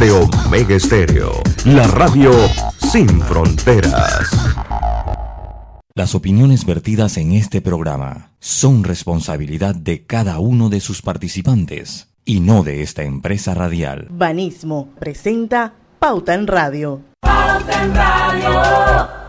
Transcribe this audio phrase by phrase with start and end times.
[0.00, 1.30] de Omega Estéreo,
[1.66, 2.32] la radio
[2.90, 4.30] sin fronteras.
[5.94, 12.40] Las opiniones vertidas en este programa son responsabilidad de cada uno de sus participantes y
[12.40, 14.06] no de esta empresa radial.
[14.10, 17.02] Banismo presenta Pauta en Radio.
[17.20, 19.19] Pauta en Radio.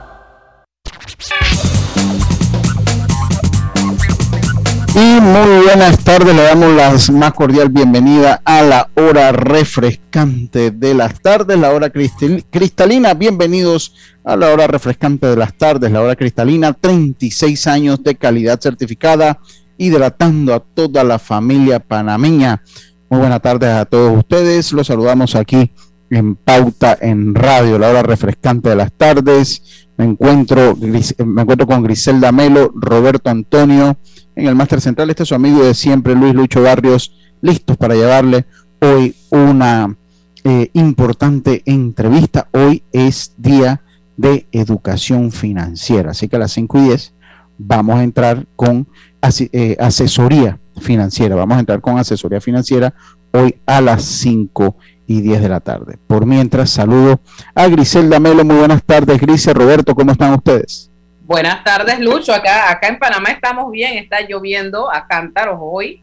[5.03, 10.93] Y muy buenas tardes, le damos la más cordial bienvenida a la hora refrescante de
[10.93, 13.15] las tardes, la hora cristalina.
[13.15, 18.61] Bienvenidos a la hora refrescante de las tardes, la hora cristalina, 36 años de calidad
[18.61, 19.39] certificada,
[19.75, 22.61] hidratando a toda la familia panameña.
[23.09, 25.73] Muy buenas tardes a todos ustedes, los saludamos aquí
[26.11, 29.87] en Pauta en Radio, la hora refrescante de las tardes.
[29.97, 30.99] Me encuentro, me
[31.41, 33.97] encuentro con Griselda Melo, Roberto Antonio
[34.35, 35.09] en el Máster Central.
[35.09, 38.45] Este es su amigo de siempre, Luis Lucho Barrios, listos para llevarle
[38.79, 39.95] hoy una
[40.43, 42.47] eh, importante entrevista.
[42.51, 43.81] Hoy es día
[44.17, 47.13] de educación financiera, así que a las 5 y 10
[47.57, 48.87] vamos a entrar con
[49.21, 51.35] eh, asesoría financiera.
[51.35, 52.93] Vamos a entrar con asesoría financiera
[53.31, 54.75] hoy a las 5
[55.07, 55.97] y 10 de la tarde.
[56.07, 57.19] Por mientras, saludo
[57.53, 58.45] a Griselda Melo.
[58.45, 60.90] Muy buenas tardes, Grisel, Roberto, ¿cómo están ustedes?
[61.31, 62.33] Buenas tardes, Lucho.
[62.33, 66.01] Acá, acá en Panamá estamos bien, está lloviendo a cántaros hoy.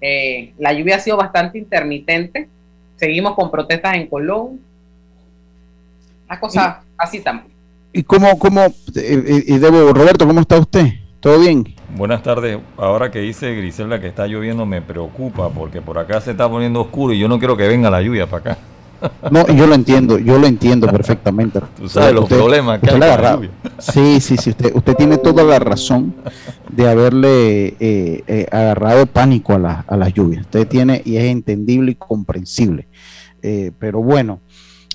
[0.00, 2.48] Eh, la lluvia ha sido bastante intermitente.
[2.94, 4.60] Seguimos con protestas en Colón.
[6.28, 7.46] Las cosas así estamos.
[7.92, 10.86] ¿Y cómo, cómo, y, debo, Roberto, cómo está usted?
[11.18, 11.74] ¿Todo bien?
[11.96, 12.60] Buenas tardes.
[12.76, 16.82] Ahora que dice Griselda que está lloviendo me preocupa porque por acá se está poniendo
[16.82, 18.58] oscuro y yo no quiero que venga la lluvia para acá.
[19.30, 21.60] No, yo lo entiendo, yo lo entiendo perfectamente.
[21.76, 25.58] Tú sabes los problemas que hay con Sí, sí, sí, usted, usted tiene toda la
[25.58, 26.14] razón
[26.70, 30.42] de haberle eh, eh, agarrado pánico a la, a las lluvias.
[30.42, 32.88] Usted tiene, y es entendible y comprensible.
[33.42, 34.40] Eh, pero bueno,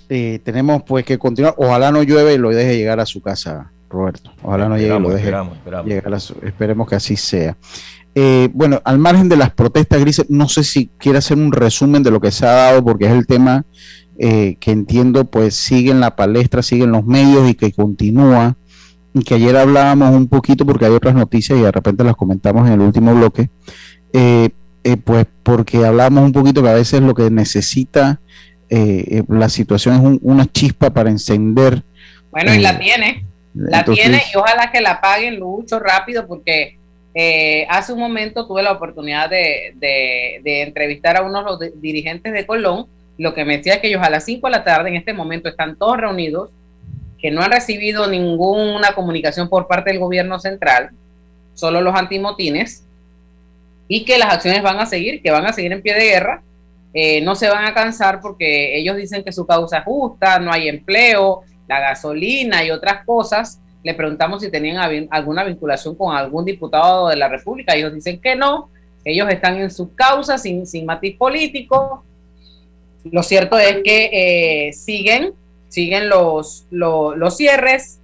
[0.08, 1.56] tenemos pues que continuar.
[1.58, 4.32] Ojalá no llueve y lo deje llegar a su casa, Roberto.
[4.44, 5.34] Ojalá no llegue y lo deje
[5.86, 7.58] llegar a su, esperemos que así sea.
[8.54, 12.12] Bueno, al margen de las protestas grises, no sé si quiere hacer un resumen de
[12.12, 13.66] lo que se ha dado, porque es el tema
[14.20, 18.56] eh, que entiendo pues sigue en la palestra, sigue en los medios y que continúa.
[19.16, 22.68] Y que ayer hablábamos un poquito porque hay otras noticias y de repente las comentamos
[22.68, 23.50] en el último bloque.
[24.12, 24.50] Eh,
[24.84, 28.20] eh, pues porque hablábamos un poquito que a veces lo que necesita
[29.28, 31.84] la situación es una chispa para encender.
[32.32, 33.28] Bueno, y la tiene.
[33.54, 36.80] La tiene y ojalá que la paguen mucho rápido porque
[37.70, 42.88] hace un momento tuve la oportunidad de, de entrevistar a unos dirigentes de Colón
[43.18, 45.14] lo que me decía es que ellos a las 5 de la tarde en este
[45.14, 46.50] momento están todos reunidos,
[47.20, 50.90] que no han recibido ninguna comunicación por parte del gobierno central,
[51.54, 52.84] solo los antimotines,
[53.88, 56.42] y que las acciones van a seguir, que van a seguir en pie de guerra,
[56.94, 60.52] eh, no se van a cansar porque ellos dicen que su causa es justa, no
[60.52, 63.60] hay empleo, la gasolina y otras cosas.
[63.84, 67.76] Le preguntamos si tenían alguna vinculación con algún diputado de la República.
[67.76, 68.70] Ellos dicen que no,
[69.04, 72.04] ellos están en su causa sin, sin matiz político,
[73.12, 75.34] lo cierto es que eh, siguen,
[75.68, 78.00] siguen los, los, cierres,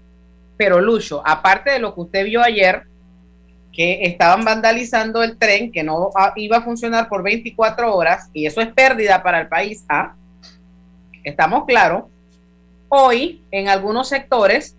[0.57, 2.84] pero Lucho, aparte de lo que usted vio ayer,
[3.72, 8.59] que estaban vandalizando el tren, que no iba a funcionar por 24 horas, y eso
[8.59, 10.16] es pérdida para el país, ¿ah?
[11.23, 12.03] estamos claros,
[12.90, 14.75] hoy en algunos sectores,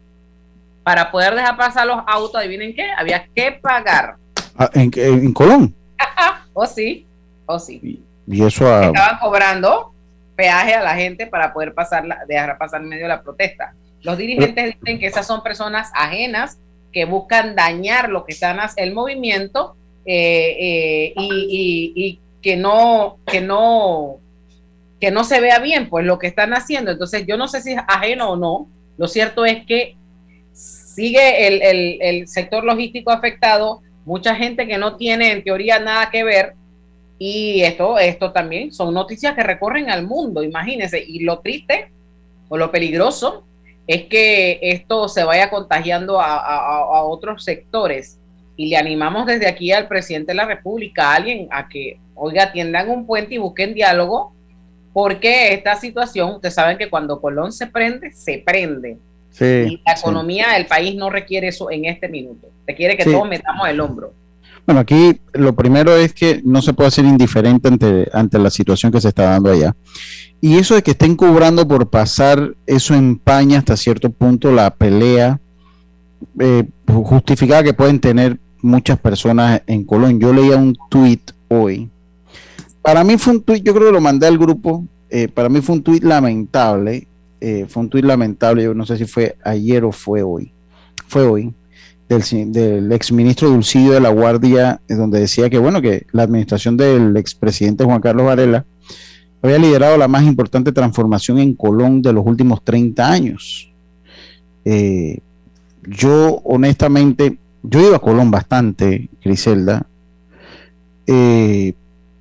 [0.83, 4.17] para poder dejar pasar los autos, adivinen qué, había que pagar.
[4.57, 5.75] Ah, ¿En, en Colón?
[6.53, 7.07] o sí,
[7.47, 8.03] o sí.
[8.27, 9.93] Y eso Estaban cobrando
[10.37, 13.75] peaje a la gente para poder pasar dejar pasar en medio de la protesta.
[14.03, 16.59] Los dirigentes dicen que esas son personas ajenas
[16.93, 19.77] que buscan dañar lo que están el movimiento
[20.07, 24.17] eh, eh, y, que no que no
[24.99, 26.91] que no se vea bien pues lo que están haciendo.
[26.91, 28.69] Entonces yo no sé si es ajeno o no.
[28.97, 29.97] Lo cierto es que
[30.95, 36.25] sigue el, el sector logístico afectado, mucha gente que no tiene en teoría nada que
[36.25, 36.55] ver
[37.23, 41.05] y esto, esto también son noticias que recorren al mundo, imagínense.
[41.07, 41.93] Y lo triste
[42.49, 43.45] o lo peligroso
[43.87, 48.19] es que esto se vaya contagiando a, otros sectores.
[48.57, 52.45] Y le animamos desde aquí al presidente de la República, a alguien, a que, oiga,
[52.45, 54.33] atiendan un puente y busquen diálogo,
[54.95, 58.97] porque esta situación, ustedes saben que cuando Colón se prende, se prende.
[59.41, 62.49] Y la economía del país no requiere eso en este minuto.
[62.67, 64.13] Requiere que todos metamos el hombro.
[64.67, 68.93] Bueno, aquí lo primero es que no se puede ser indiferente ante, ante la situación
[68.93, 69.75] que se está dando allá.
[70.41, 75.41] Y eso de que estén cobrando por pasar, eso empaña hasta cierto punto la pelea
[76.39, 80.21] eh, justificada que pueden tener muchas personas en Colón.
[80.21, 81.91] Yo leía un tweet hoy.
[82.83, 85.61] Para mí fue un tweet, yo creo que lo mandé al grupo eh, para mí
[85.61, 87.09] fue un tuit lamentable,
[87.41, 90.53] eh, fue un tuit lamentable, yo no sé si fue ayer o fue hoy,
[91.07, 91.55] fue hoy,
[92.09, 97.17] del, del exministro Dulcidio de la Guardia, donde decía que, bueno, que la administración del
[97.17, 98.65] expresidente Juan Carlos Varela
[99.43, 103.73] había liderado la más importante transformación en Colón de los últimos 30 años.
[104.65, 105.21] Eh,
[105.87, 109.87] yo, honestamente, yo iba a Colón bastante, Griselda,
[111.07, 111.75] eh,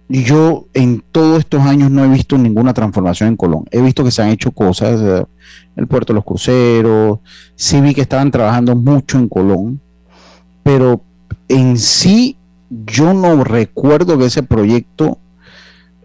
[0.09, 3.65] yo en todos estos años no he visto ninguna transformación en Colón.
[3.69, 5.25] He visto que se han hecho cosas, eh,
[5.75, 7.19] el puerto de los cruceros,
[7.55, 9.79] sí vi que estaban trabajando mucho en Colón,
[10.63, 11.01] pero
[11.47, 12.37] en sí
[12.69, 15.19] yo no recuerdo que ese proyecto...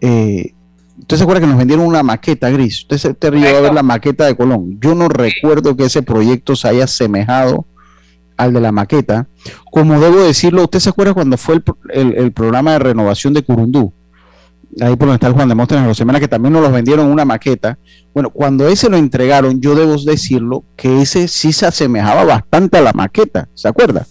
[0.01, 0.53] Eh,
[0.97, 2.81] ¿Usted se acuerda que nos vendieron una maqueta, Gris?
[2.81, 4.79] Usted se te a ver la maqueta de Colón.
[4.79, 7.65] Yo no recuerdo que ese proyecto se haya asemejado
[8.37, 9.27] al de la maqueta.
[9.71, 13.93] Como debo decirlo, ¿usted se acuerda cuando fue el, programa de renovación de Curundú?
[14.81, 17.07] Ahí por donde está el Juan de Móstoles en semana que también nos los vendieron
[17.07, 17.77] una maqueta.
[18.13, 22.81] Bueno, cuando ese lo entregaron, yo debo decirlo que ese sí se asemejaba bastante a
[22.81, 24.05] la maqueta, ¿se acuerda?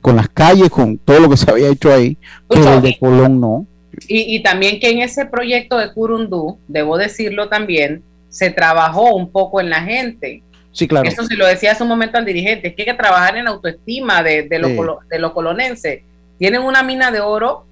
[0.00, 2.18] Con las calles, con todo lo que se había hecho ahí,
[2.48, 3.66] pero el de Colón no.
[4.08, 9.30] Y, y también que en ese proyecto de Curundú, debo decirlo también, se trabajó un
[9.30, 10.42] poco en la gente
[10.72, 11.08] Sí, claro.
[11.08, 13.46] Eso se lo decía hace un momento al dirigente, es que hay que trabajar en
[13.46, 16.02] autoestima de, de, los, colonenses.
[16.38, 17.66] Tienen una mina de oro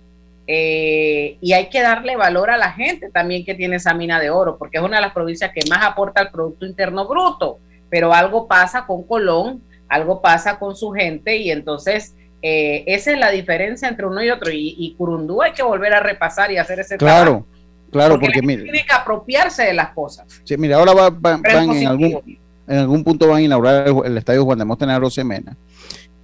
[0.46, 4.30] eh, y hay que darle valor a la gente también que tiene esa mina de
[4.30, 7.58] oro, porque es una de las provincias que más aporta al Producto Interno Bruto.
[7.88, 13.18] Pero algo pasa con Colón, algo pasa con su gente y entonces eh, esa es
[13.18, 14.52] la diferencia entre uno y otro.
[14.52, 17.24] Y, y, Curundú hay que volver a repasar y hacer ese claro.
[17.24, 17.46] trabajo.
[17.90, 20.24] Claro, porque, mire, tiene que apropiarse de las cosas.
[20.44, 22.38] Sí, mira, ahora va, van en algún
[22.70, 25.56] en algún punto van a inaugurar el, estadio Juan de Móstenes Semena.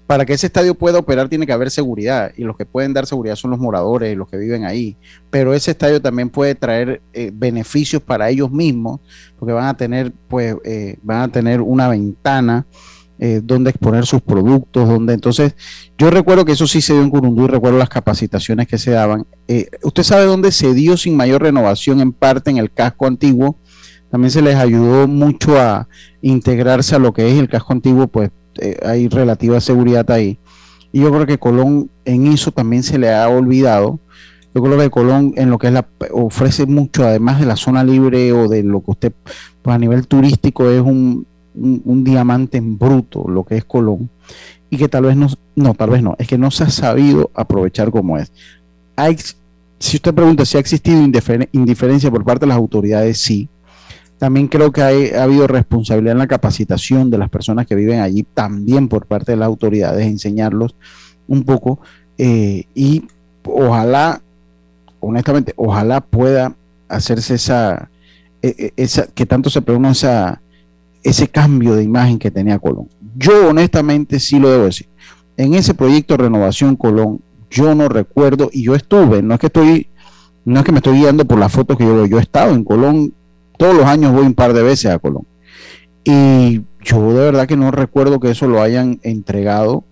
[0.06, 3.06] Para que ese estadio pueda operar tiene que haber seguridad y los que pueden dar
[3.06, 4.96] seguridad son los moradores, y los que viven ahí.
[5.28, 9.00] Pero ese estadio también puede traer eh, beneficios para ellos mismos
[9.37, 12.64] porque van a tener, pues, eh, van a tener una ventana
[13.19, 15.56] eh, donde exponer sus productos, donde entonces
[15.98, 18.93] yo recuerdo que eso sí se dio en Curundú y recuerdo las capacitaciones que se
[18.93, 19.26] daban.
[19.82, 23.58] ¿Usted sabe dónde se dio sin mayor renovación en parte en el casco antiguo?
[24.16, 25.88] También se les ayudó mucho a
[26.22, 30.38] integrarse a lo que es el casco antiguo, pues eh, hay relativa seguridad ahí.
[30.90, 34.00] Y yo creo que Colón en eso también se le ha olvidado.
[34.54, 37.84] Yo creo que Colón en lo que es la ofrece mucho, además de la zona
[37.84, 39.12] libre o de lo que usted
[39.60, 44.08] pues a nivel turístico es un, diamante en bruto, lo que es Colón,
[44.70, 45.26] y que tal vez no,
[45.56, 48.32] no, tal vez no, es que no se ha sabido aprovechar como es.
[49.78, 51.02] Si usted pregunta si ha existido
[51.52, 53.50] indiferencia por parte de las autoridades, sí.
[54.18, 58.22] También creo que ha habido responsabilidad en la capacitación de las personas que viven allí,
[58.22, 60.74] también por parte de las autoridades, enseñarlos
[61.28, 61.80] un poco.
[62.16, 63.04] Eh, y
[63.44, 64.22] ojalá,
[65.00, 66.54] honestamente, ojalá pueda
[66.88, 67.90] hacerse esa,
[68.40, 70.40] e, e, esa que tanto se pronuncia
[71.02, 72.88] ese cambio de imagen que tenía Colón.
[73.16, 74.88] Yo honestamente sí lo debo decir.
[75.36, 77.20] En ese proyecto renovación Colón,
[77.50, 79.88] yo no recuerdo, y yo estuve, no es que estoy,
[80.44, 82.54] no es que me estoy guiando por las fotos que yo veo, yo he estado
[82.54, 83.12] en Colón
[83.56, 85.26] todos los años voy un par de veces a Colón.
[86.05, 89.85] Y yo de verdad que no recuerdo que eso lo hayan entregado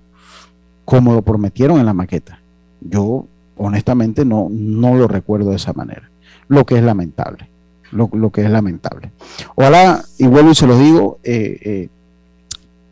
[0.85, 2.41] como lo prometieron en la maqueta.
[2.81, 3.27] Yo
[3.57, 6.09] honestamente no, no lo recuerdo de esa manera.
[6.49, 7.49] Lo que es lamentable.
[7.91, 9.13] Lo, que es lamentable.
[9.55, 11.89] Ojalá, y vuelvo y se lo digo, eh, eh,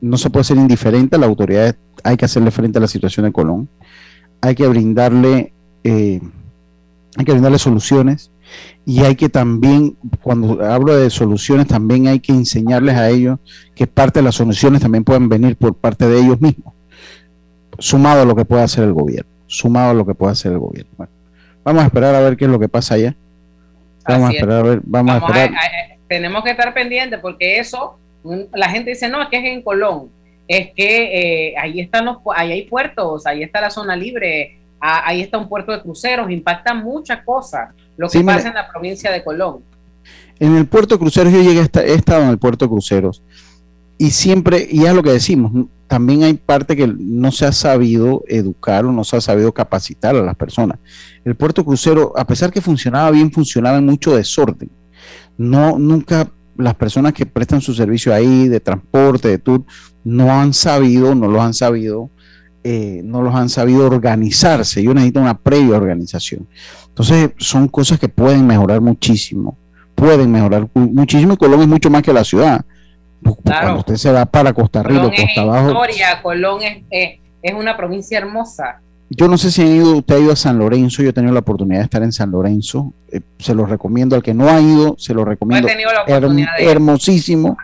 [0.00, 1.74] no se puede ser indiferente a la autoridad,
[2.04, 3.68] hay que hacerle frente a la situación de Colón,
[4.40, 5.52] hay que brindarle,
[5.82, 6.20] eh,
[7.16, 8.30] hay que brindarle soluciones,
[8.84, 13.38] y hay que también, cuando hablo de soluciones, también hay que enseñarles a ellos
[13.74, 16.74] que parte de las soluciones también pueden venir por parte de ellos mismos,
[17.78, 20.58] sumado a lo que pueda hacer el gobierno, sumado a lo que pueda hacer el
[20.58, 20.90] gobierno.
[20.96, 21.12] Bueno,
[21.62, 23.14] vamos a esperar a ver qué es lo que pasa allá.
[24.06, 25.50] Vamos a esperar a ver, vamos, a esperar.
[26.08, 27.98] tenemos que estar pendientes porque eso,
[28.52, 30.10] la gente dice, no, es que es en Colón,
[30.48, 35.20] es que eh, ahí están los, ahí hay puertos, ahí está la zona libre, ahí
[35.22, 39.22] está un puerto de cruceros, impacta muchas cosas lo que pasa en la provincia de
[39.22, 39.60] Colón.
[40.40, 43.22] En el puerto de cruceros, yo llegué a he estado en el puerto de cruceros
[43.96, 45.52] y siempre, y es lo que decimos,
[45.86, 50.16] también hay parte que no se ha sabido educar o no se ha sabido capacitar
[50.16, 50.78] a las personas.
[51.24, 54.70] El puerto crucero, a pesar que funcionaba bien, funcionaba en mucho desorden.
[55.38, 59.64] No, nunca las personas que prestan su servicio ahí de transporte, de tour,
[60.02, 62.10] no han sabido, no lo han sabido,
[62.64, 64.82] eh, no los han sabido organizarse.
[64.82, 66.46] Yo necesito una previa organización.
[66.88, 69.56] Entonces, son cosas que pueden mejorar muchísimo.
[69.94, 72.64] Pueden mejorar muchísimo y Colón es mucho más que la ciudad.
[73.22, 75.68] Cuando usted se va para Costa Rica, Costa Abajo.
[75.68, 78.80] Historia, Colón es, es, una provincia hermosa.
[79.10, 81.32] Yo no sé si han ido, usted ha ido a San Lorenzo, yo he tenido
[81.32, 84.60] la oportunidad de estar en San Lorenzo, eh, se lo recomiendo al que no ha
[84.60, 85.68] ido, se lo recomiendo.
[86.58, 87.56] hermosísimo,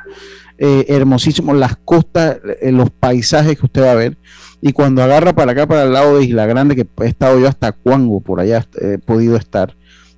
[0.58, 4.18] eh, hermosísimo, las costas, eh, los paisajes que usted va a ver.
[4.60, 7.48] Y cuando agarra para acá, para el lado de Isla Grande, que he estado yo
[7.48, 9.74] hasta Cuango, por allá he podido estar,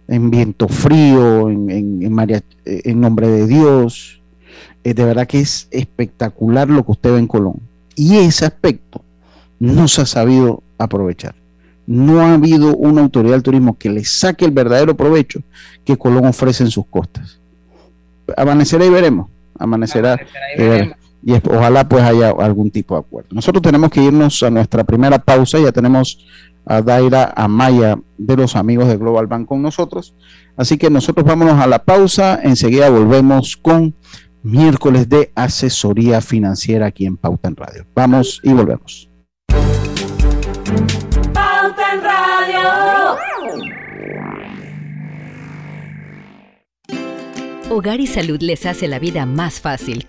[0.08, 2.30] en viento frío, en, en,
[2.64, 4.20] en nombre de Dios,
[4.82, 7.60] de verdad que es espectacular lo que usted ve en Colón.
[7.94, 9.02] Y ese aspecto
[9.58, 11.34] no se ha sabido aprovechar.
[11.86, 15.42] No ha habido una autoridad del turismo que le saque el verdadero provecho
[15.84, 17.40] que Colón ofrece en sus costas.
[18.36, 19.28] Amanecerá y veremos.
[19.58, 20.18] Amanecerá,
[20.56, 20.96] y, veremos.
[21.22, 23.28] Y ojalá pues haya algún tipo de acuerdo.
[23.32, 25.58] Nosotros tenemos que irnos a nuestra primera pausa.
[25.58, 26.26] Ya tenemos
[26.64, 30.14] a Daira Amaya de los amigos de Global Bank con nosotros.
[30.56, 32.40] Así que nosotros vámonos a la pausa.
[32.42, 33.94] Enseguida volvemos con
[34.42, 37.86] miércoles de asesoría financiera aquí en Pauta en Radio.
[37.94, 39.10] Vamos y volvemos.
[41.34, 42.60] Pauta en Radio.
[47.68, 50.08] Hogar y Salud les hace la vida más fácil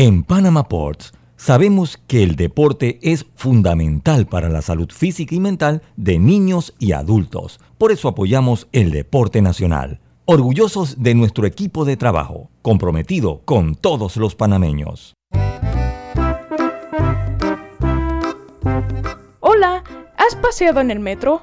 [0.00, 5.82] En Panama Ports sabemos que el deporte es fundamental para la salud física y mental
[5.96, 7.58] de niños y adultos.
[7.78, 9.98] Por eso apoyamos el deporte nacional.
[10.24, 15.14] Orgullosos de nuestro equipo de trabajo, comprometido con todos los panameños.
[19.40, 19.82] Hola,
[20.16, 21.42] ¿has paseado en el metro?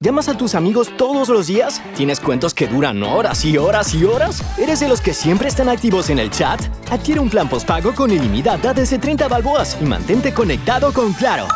[0.00, 1.82] ¿Llamas a tus amigos todos los días?
[1.96, 4.44] ¿Tienes cuentos que duran horas y horas y horas?
[4.56, 6.60] ¿Eres de los que siempre están activos en el chat?
[6.88, 11.48] Adquiere un plan postpago con ilimitada desde 30 balboas y mantente conectado con Claro.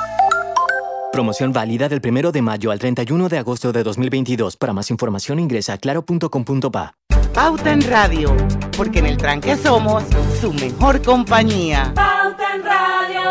[1.12, 4.56] Promoción válida del 1 de mayo al 31 de agosto de 2022.
[4.56, 6.94] Para más información ingresa a claro.com.pa.
[7.32, 8.36] Pauta en Radio,
[8.76, 10.02] porque en el tranque somos
[10.40, 11.92] su mejor compañía.
[11.94, 13.22] Pauta en Radio.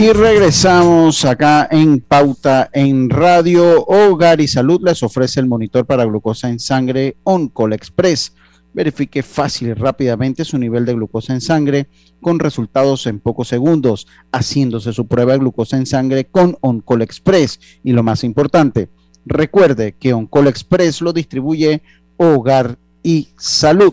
[0.00, 3.84] Y regresamos acá en Pauta en Radio.
[3.84, 8.32] Hogar y Salud les ofrece el monitor para glucosa en sangre OnCall Express.
[8.72, 11.90] Verifique fácil y rápidamente su nivel de glucosa en sangre
[12.22, 17.60] con resultados en pocos segundos, haciéndose su prueba de glucosa en sangre con OnCall Express.
[17.84, 18.88] Y lo más importante,
[19.26, 21.82] recuerde que OnCall Express lo distribuye
[22.16, 23.92] Hogar y Salud.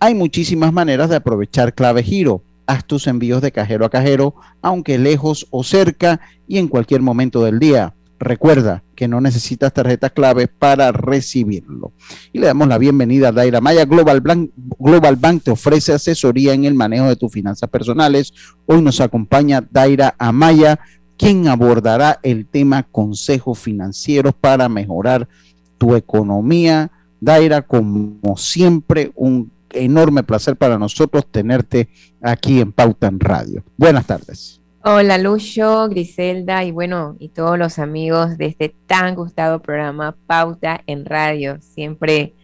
[0.00, 4.98] Hay muchísimas maneras de aprovechar clave giro haz tus envíos de cajero a cajero, aunque
[4.98, 7.94] lejos o cerca y en cualquier momento del día.
[8.18, 11.92] Recuerda que no necesitas tarjeta clave para recibirlo.
[12.32, 13.84] Y le damos la bienvenida a Daira Maya.
[13.84, 18.32] Global Bank, Global Bank te ofrece asesoría en el manejo de tus finanzas personales.
[18.66, 20.78] Hoy nos acompaña Daira Amaya,
[21.16, 25.28] quien abordará el tema consejos financieros para mejorar
[25.76, 26.90] tu economía.
[27.20, 31.88] Daira, como siempre, un enorme placer para nosotros tenerte
[32.22, 33.62] aquí en Pauta en Radio.
[33.76, 34.60] Buenas tardes.
[34.82, 40.82] Hola Lucho, Griselda y bueno, y todos los amigos de este tan gustado programa Pauta
[40.86, 41.58] en Radio.
[41.62, 42.34] Siempre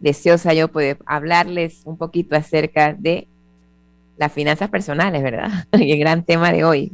[0.00, 3.28] deseosa yo poder hablarles un poquito acerca de
[4.18, 5.66] las finanzas personales, ¿verdad?
[5.72, 6.92] Y el gran tema de hoy.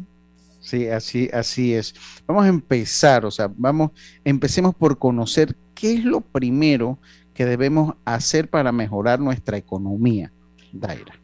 [0.60, 1.94] Sí, así, así es.
[2.26, 3.90] Vamos a empezar, o sea, vamos,
[4.24, 6.98] empecemos por conocer qué es lo primero
[7.34, 10.32] que debemos hacer para mejorar nuestra economía,
[10.72, 11.14] Daira?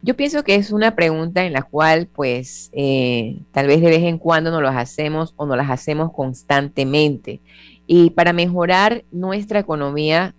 [0.00, 4.02] Yo pienso que es una pregunta en la cual, pues, eh, tal vez de vez
[4.04, 7.40] en cuando nos las hacemos o nos las hacemos constantemente.
[7.86, 10.34] Y para mejorar nuestra economía,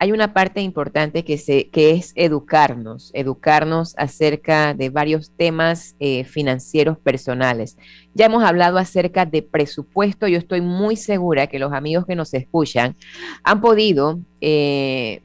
[0.00, 6.24] hay una parte importante que, se, que es educarnos, educarnos acerca de varios temas eh,
[6.24, 7.76] financieros personales.
[8.14, 10.26] Ya hemos hablado acerca de presupuesto.
[10.26, 12.96] Yo estoy muy segura que los amigos que nos escuchan
[13.44, 15.20] han podido eh,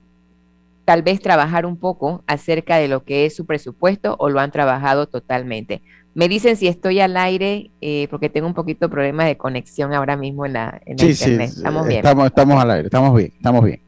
[0.83, 4.51] tal vez trabajar un poco acerca de lo que es su presupuesto o lo han
[4.51, 5.81] trabajado totalmente.
[6.15, 9.93] Me dicen si estoy al aire, eh, porque tengo un poquito de problema de conexión
[9.93, 11.49] ahora mismo en la, en sí, internet.
[11.49, 11.99] Sí, estamos bien.
[11.99, 13.84] Estamos, estamos al aire, estamos bien, estamos bien.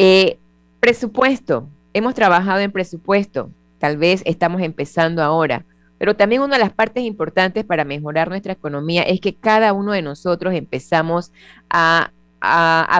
[0.00, 0.38] Eh,
[0.78, 5.64] presupuesto, hemos trabajado en presupuesto, tal vez estamos empezando ahora,
[5.98, 9.90] pero también una de las partes importantes para mejorar nuestra economía es que cada uno
[9.90, 11.32] de nosotros empezamos
[11.68, 12.12] a,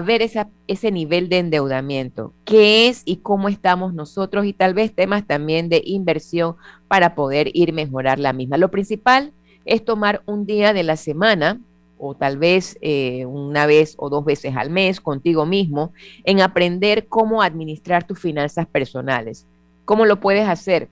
[0.04, 0.28] ver
[0.66, 5.68] ese nivel de endeudamiento, qué es y cómo estamos nosotros y tal vez temas también
[5.68, 6.56] de inversión
[6.88, 8.56] para poder ir mejorar la misma.
[8.56, 9.30] Lo principal
[9.64, 11.60] es tomar un día de la semana
[11.98, 15.92] o tal vez eh, una vez o dos veces al mes contigo mismo
[16.24, 19.46] en aprender cómo administrar tus finanzas personales.
[19.84, 20.88] ¿Cómo lo puedes hacer?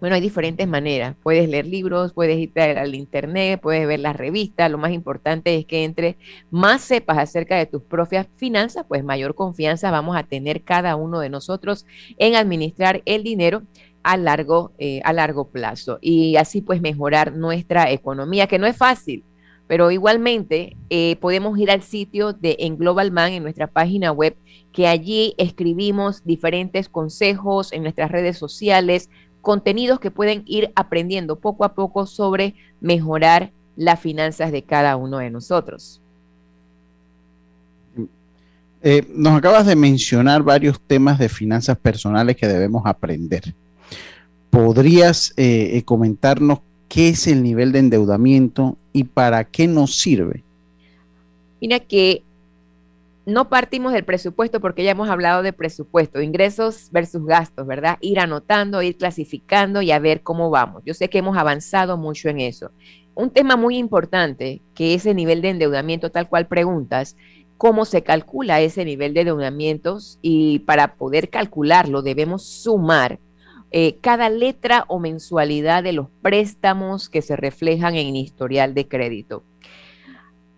[0.00, 1.16] Bueno, hay diferentes maneras.
[1.22, 4.70] Puedes leer libros, puedes ir al internet, puedes ver las revistas.
[4.70, 6.18] Lo más importante es que entre
[6.50, 11.20] más sepas acerca de tus propias finanzas, pues mayor confianza vamos a tener cada uno
[11.20, 11.86] de nosotros
[12.18, 13.62] en administrar el dinero
[14.02, 18.76] a largo, eh, a largo plazo y así pues mejorar nuestra economía, que no es
[18.76, 19.24] fácil
[19.66, 24.36] pero igualmente eh, podemos ir al sitio de En Global Man, en nuestra página web,
[24.72, 29.08] que allí escribimos diferentes consejos en nuestras redes sociales,
[29.40, 35.18] contenidos que pueden ir aprendiendo poco a poco sobre mejorar las finanzas de cada uno
[35.18, 36.00] de nosotros.
[38.82, 43.54] Eh, nos acabas de mencionar varios temas de finanzas personales que debemos aprender.
[44.50, 50.42] ¿Podrías eh, comentarnos qué es el nivel de endeudamiento y para qué nos sirve?
[51.60, 52.22] Mira que
[53.26, 57.96] no partimos del presupuesto porque ya hemos hablado de presupuesto, ingresos versus gastos, ¿verdad?
[58.00, 60.82] Ir anotando, ir clasificando y a ver cómo vamos.
[60.84, 62.70] Yo sé que hemos avanzado mucho en eso.
[63.14, 67.16] Un tema muy importante, que es el nivel de endeudamiento, tal cual preguntas,
[67.56, 73.18] cómo se calcula ese nivel de endeudamientos y para poder calcularlo debemos sumar
[73.76, 79.42] eh, cada letra o mensualidad de los préstamos que se reflejan en historial de crédito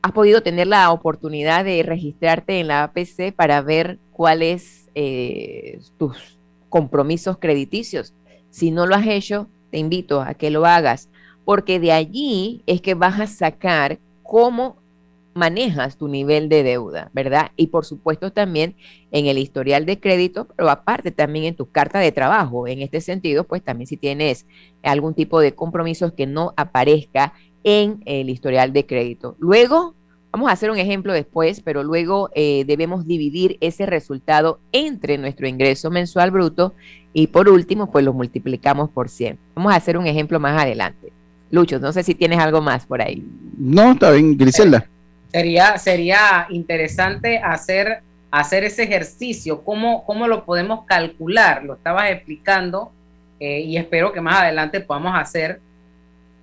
[0.06, 6.36] has podido tener la oportunidad de registrarte en la APC para ver cuáles eh, tus
[6.68, 8.14] compromisos crediticios.
[8.50, 11.08] Si no lo has hecho, te invito a que lo hagas,
[11.44, 14.76] porque de allí es que vas a sacar cómo
[15.36, 17.52] manejas tu nivel de deuda, ¿verdad?
[17.56, 18.74] Y por supuesto también
[19.12, 22.66] en el historial de crédito, pero aparte también en tu carta de trabajo.
[22.66, 24.46] En este sentido, pues también si tienes
[24.82, 29.36] algún tipo de compromisos que no aparezca en el historial de crédito.
[29.38, 29.94] Luego,
[30.32, 35.46] vamos a hacer un ejemplo después, pero luego eh, debemos dividir ese resultado entre nuestro
[35.46, 36.74] ingreso mensual bruto
[37.12, 39.38] y por último, pues lo multiplicamos por 100.
[39.54, 41.12] Vamos a hacer un ejemplo más adelante.
[41.50, 43.24] Lucho, no sé si tienes algo más por ahí.
[43.56, 44.88] No, está bien, Griselda.
[45.36, 52.90] Sería, sería interesante hacer, hacer ese ejercicio, ¿Cómo, cómo lo podemos calcular, lo estabas explicando
[53.38, 55.60] eh, y espero que más adelante podamos hacer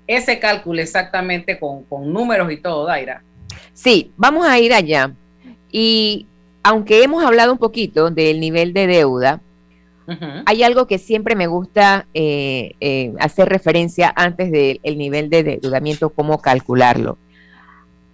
[0.06, 3.24] ese cálculo exactamente con, números y todo, Daira.
[3.74, 5.12] Sí, vamos a ir allá.
[5.72, 6.28] Y
[6.62, 9.42] aunque hemos hablado un poquito del nivel de deuda,
[10.46, 16.12] hay algo que siempre me gusta eh, eh, hacer referencia antes del nivel de endeudamiento,
[16.12, 17.18] cómo calcularlo.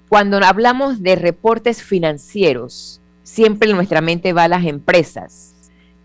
[0.10, 5.56] Cuando hablamos de reportes financieros, siempre en nuestra mente va a las empresas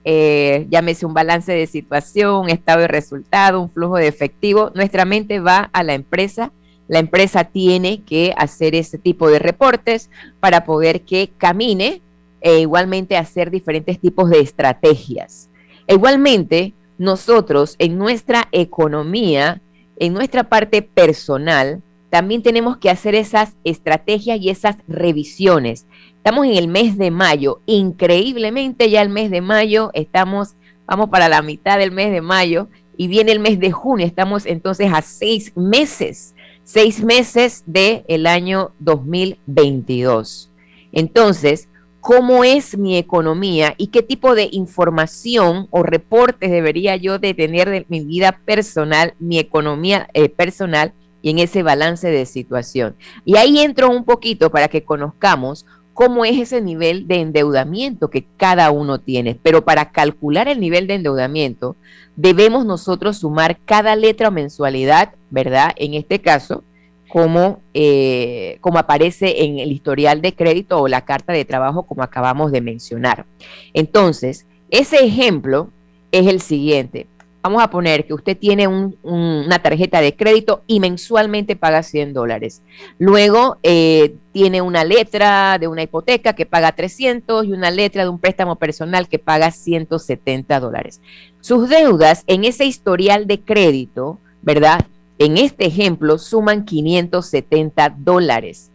[0.06, 5.06] eh, llámese un balance de situación, un estado de resultado, un flujo de efectivo, nuestra
[5.06, 6.52] mente va a la empresa.
[6.86, 12.02] La empresa tiene que hacer ese tipo de reportes para poder que camine
[12.42, 15.48] e igualmente hacer diferentes tipos de estrategias.
[15.88, 19.62] Igualmente, nosotros en nuestra economía,
[19.96, 21.82] en nuestra parte personal,
[22.14, 25.88] también tenemos que hacer esas estrategias y esas revisiones.
[26.14, 30.54] Estamos en el mes de mayo, increíblemente ya el mes de mayo, estamos,
[30.86, 34.46] vamos para la mitad del mes de mayo y viene el mes de junio, estamos
[34.46, 40.52] entonces a seis meses, seis meses del el año 2022.
[40.92, 41.68] Entonces,
[42.00, 47.68] ¿cómo es mi economía y qué tipo de información o reportes debería yo de tener
[47.68, 52.94] de mi vida personal, mi economía eh, personal y en ese balance de situación?
[53.24, 58.26] Y ahí entro un poquito para que conozcamos cómo es ese nivel de endeudamiento que
[58.36, 59.38] cada uno tiene.
[59.42, 61.76] Pero para calcular el nivel de endeudamiento,
[62.16, 65.72] debemos nosotros sumar cada letra o mensualidad, ¿verdad?
[65.76, 66.62] En este caso,
[67.08, 72.02] como, eh, como aparece en el historial de crédito o la carta de trabajo, como
[72.02, 73.24] acabamos de mencionar.
[73.72, 75.70] Entonces, ese ejemplo
[76.10, 77.06] es el siguiente.
[77.44, 82.62] Vamos a poner que usted tiene una tarjeta de crédito y mensualmente paga 100 dólares.
[82.98, 88.08] Luego eh, tiene una letra de una hipoteca que paga 300 y una letra de
[88.08, 91.02] un préstamo personal que paga 170 dólares.
[91.42, 94.86] Sus deudas en ese historial de crédito, ¿verdad?
[95.18, 98.70] En este ejemplo suman 570 dólares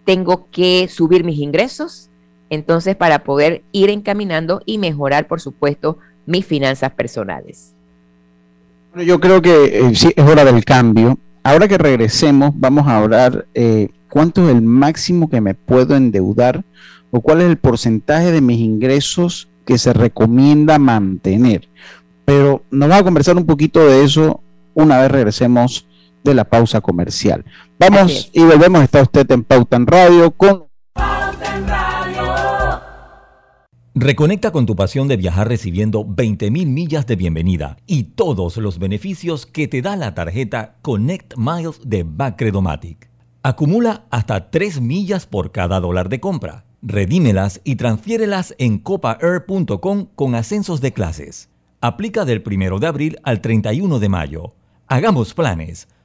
[0.06, 2.10] tengo que subir mis ingresos,
[2.50, 7.74] entonces para poder ir encaminando y mejorar, por supuesto, mis finanzas personales.
[8.96, 11.18] Yo creo que eh, sí, es hora del cambio.
[11.44, 16.64] Ahora que regresemos, vamos a hablar eh, cuánto es el máximo que me puedo endeudar
[17.12, 21.68] o cuál es el porcentaje de mis ingresos que se recomienda mantener.
[22.26, 24.42] Pero nos va a conversar un poquito de eso
[24.76, 25.88] una vez regresemos
[26.24, 27.46] de la pausa comercial.
[27.80, 28.84] Vamos y volvemos.
[28.84, 30.66] Está usted en Pauta en Radio con
[33.96, 39.46] Reconecta con tu pasión de viajar recibiendo 20.000 millas de bienvenida y todos los beneficios
[39.46, 43.12] que te da la tarjeta Connect Miles de Bacredomatic.
[43.44, 46.66] Acumula hasta 3 millas por cada dólar de compra.
[46.82, 51.50] Redímelas y transfiérelas en copaair.com con ascensos de clases.
[51.80, 54.56] Aplica del 1 de abril al 31 de mayo.
[54.88, 55.88] Hagamos planes.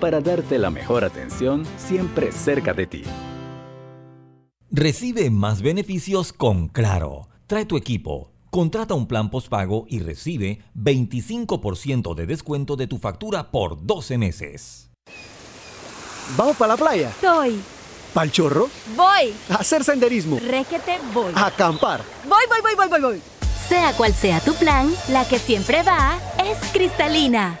[0.00, 3.02] para darte la mejor atención siempre cerca de ti.
[4.72, 7.28] Recibe más beneficios con Claro.
[7.46, 13.52] Trae tu equipo Contrata un plan postpago y recibe 25% de descuento de tu factura
[13.52, 14.90] por 12 meses.
[16.36, 17.12] ¿Vamos para la playa?
[17.20, 17.60] Soy.
[18.12, 18.68] ¿Pal chorro?
[18.96, 19.32] Voy.
[19.50, 20.40] A hacer senderismo.
[20.40, 21.32] Requete voy.
[21.36, 22.02] A acampar.
[22.28, 23.22] Voy, voy, voy, voy, voy, voy.
[23.68, 27.60] Sea cual sea tu plan, la que siempre va es cristalina.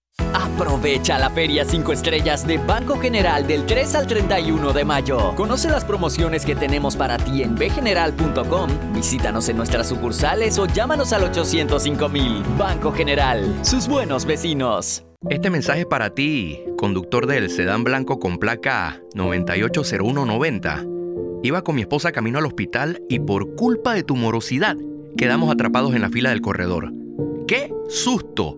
[0.33, 5.33] Aprovecha la Feria 5 Estrellas de Banco General del 3 al 31 de mayo.
[5.35, 8.69] Conoce las promociones que tenemos para ti en bgeneral.com.
[8.93, 12.43] Visítanos en nuestras sucursales o llámanos al 805 mil.
[12.57, 15.03] Banco General, sus buenos vecinos.
[15.29, 20.85] Este mensaje para ti, conductor del sedán blanco con placa 980190.
[21.43, 24.77] Iba con mi esposa camino al hospital y por culpa de tu morosidad
[25.17, 26.91] quedamos atrapados en la fila del corredor.
[27.47, 28.57] ¡Qué susto!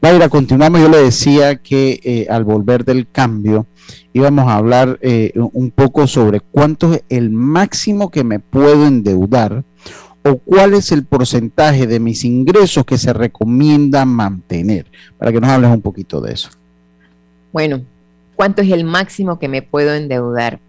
[0.06, 0.82] Mayra, continuamos.
[0.82, 3.66] Yo le decía que eh, al volver del cambio
[4.14, 9.64] íbamos a hablar eh, un poco sobre cuánto es el máximo que me puedo endeudar
[10.24, 14.86] o cuál es el porcentaje de mis ingresos que se recomienda mantener,
[15.18, 16.52] para que nos hables un poquito de eso.
[17.52, 17.82] Bueno,
[18.36, 20.60] ¿cuánto es el máximo que me puedo endeudar?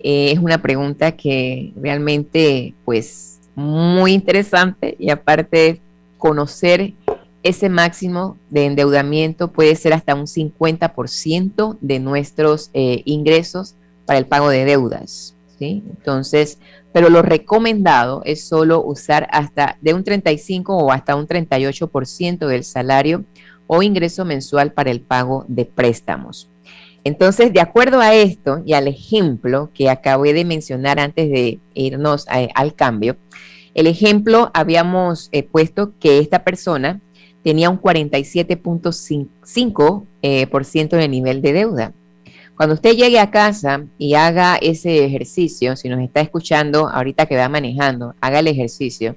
[0.00, 5.80] Eh, es una pregunta que realmente, pues, muy interesante y aparte
[6.18, 6.94] conocer
[7.48, 14.26] ese máximo de endeudamiento puede ser hasta un 50% de nuestros eh, ingresos para el
[14.26, 15.36] pago de deudas.
[15.58, 15.84] ¿sí?
[15.88, 16.58] Entonces,
[16.92, 22.64] pero lo recomendado es solo usar hasta de un 35 o hasta un 38% del
[22.64, 23.24] salario
[23.66, 26.50] o ingreso mensual para el pago de préstamos.
[27.04, 32.26] Entonces, de acuerdo a esto y al ejemplo que acabé de mencionar antes de irnos
[32.28, 33.16] al cambio,
[33.74, 37.00] el ejemplo habíamos eh, puesto que esta persona
[37.46, 40.48] tenía un 47.5% eh,
[40.96, 41.92] de nivel de deuda.
[42.56, 47.36] Cuando usted llegue a casa y haga ese ejercicio, si nos está escuchando ahorita que
[47.36, 49.14] va manejando, haga el ejercicio.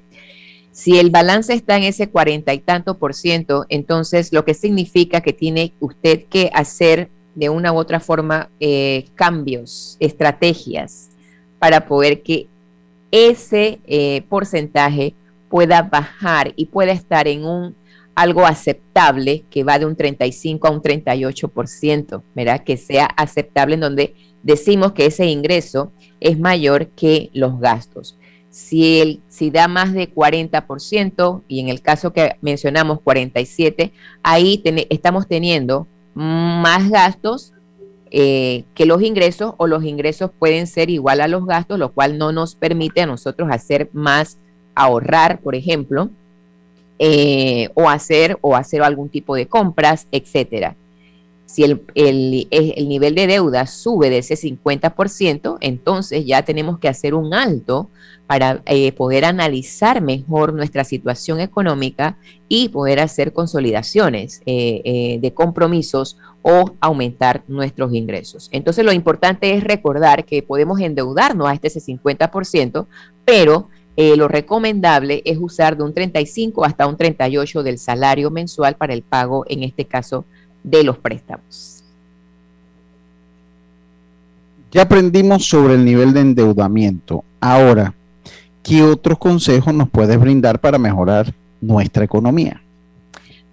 [0.71, 5.21] Si el balance está en ese cuarenta y tanto por ciento, entonces lo que significa
[5.21, 11.09] que tiene usted que hacer de una u otra forma eh, cambios, estrategias
[11.57, 12.47] para poder que
[13.09, 15.15] ese eh, porcentaje
[15.49, 17.78] pueda bajar y pueda estar en un
[18.19, 22.63] algo aceptable que va de un 35 a un 38%, ¿verdad?
[22.65, 28.17] Que sea aceptable en donde decimos que ese ingreso es mayor que los gastos.
[28.49, 34.61] Si, el, si da más de 40% y en el caso que mencionamos 47, ahí
[34.89, 37.53] estamos teniendo más gastos
[38.11, 42.17] eh, que los ingresos o los ingresos pueden ser igual a los gastos, lo cual
[42.17, 44.39] no nos permite a nosotros hacer más,
[44.75, 46.09] ahorrar, por ejemplo,
[47.01, 50.75] eh, o hacer o hacer algún tipo de compras, etcétera.
[51.45, 57.15] Si el, el, nivel de deuda sube de ese 50%, entonces ya tenemos que hacer
[57.15, 57.89] un alto
[58.27, 62.17] para eh, poder analizar mejor nuestra situación económica
[62.49, 68.49] y poder hacer consolidaciones eh, de compromisos o aumentar nuestros ingresos.
[68.51, 72.85] Entonces lo importante es recordar que podemos endeudarnos a este 50%,
[73.25, 73.69] pero
[74.01, 78.93] eh, lo recomendable es usar de un 35 hasta un 38 del salario mensual para
[78.93, 80.23] el pago, en este caso,
[80.63, 81.83] de los préstamos.
[84.71, 87.25] Ya aprendimos sobre el nivel de endeudamiento.
[87.41, 87.93] Ahora,
[88.63, 92.61] ¿qué otros consejos nos puedes brindar para mejorar nuestra economía?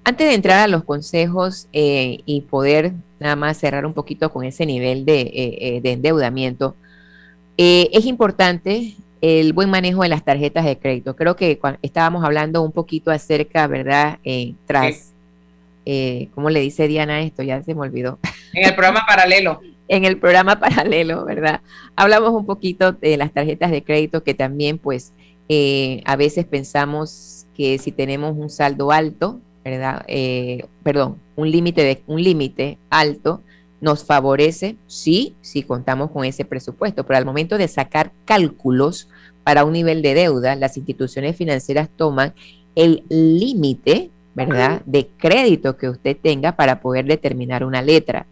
[0.04, 4.44] Antes de entrar a los consejos eh, y poder nada más cerrar un poquito con
[4.44, 6.76] ese nivel de, eh, de endeudamiento,
[7.56, 11.16] es importante el buen manejo de las tarjetas de crédito.
[11.16, 14.18] Creo que estábamos hablando un poquito acerca, ¿verdad?
[14.24, 15.12] Eh, tras,
[15.85, 17.42] eh, ¿cómo le dice Diana esto?
[17.42, 18.18] Ya se me olvidó.
[18.52, 19.61] En el programa paralelo.
[19.88, 21.61] en el programa paralelo, ¿verdad?
[21.94, 25.12] Hablamos un poquito de las tarjetas de crédito que también, pues,
[25.48, 30.05] eh, a veces pensamos que si tenemos un saldo alto, ¿verdad?
[30.09, 33.42] Eh, perdón, un límite de un límite alto,
[33.80, 39.08] nos favorece, sí, si contamos con ese presupuesto, pero al momento de sacar cálculos
[39.44, 42.34] para un nivel de deuda, las instituciones financieras toman
[42.74, 48.26] el límite, ¿verdad?, de crédito que usted tenga para poder determinar una letra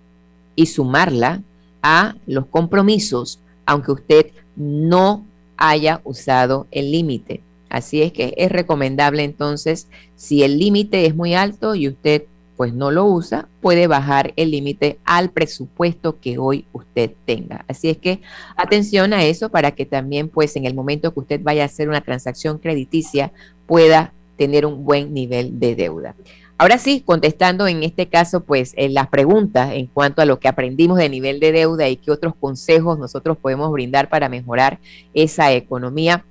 [0.57, 1.43] y sumarla
[1.83, 4.27] a los compromisos, aunque usted
[4.57, 5.25] no
[5.57, 7.43] haya usado el límite.
[7.69, 12.25] Así es que es recomendable entonces, si el límite es muy alto y usted
[12.65, 17.63] pues no lo usa, puede bajar el límite al presupuesto que hoy usted tenga.
[17.69, 18.23] Así es que
[18.57, 21.91] atención a eso para que también pues en el momento que usted vaya a hacer
[21.91, 23.33] una transacción crediticia
[23.67, 26.15] pueda tener un buen nivel de deuda.
[26.57, 30.49] Ahora sí, contestando en este caso pues en las preguntas en cuanto a lo que
[30.49, 34.79] aprendimos de nivel de deuda y qué otros consejos nosotros podemos brindar para mejorar
[35.13, 36.25] esa economía.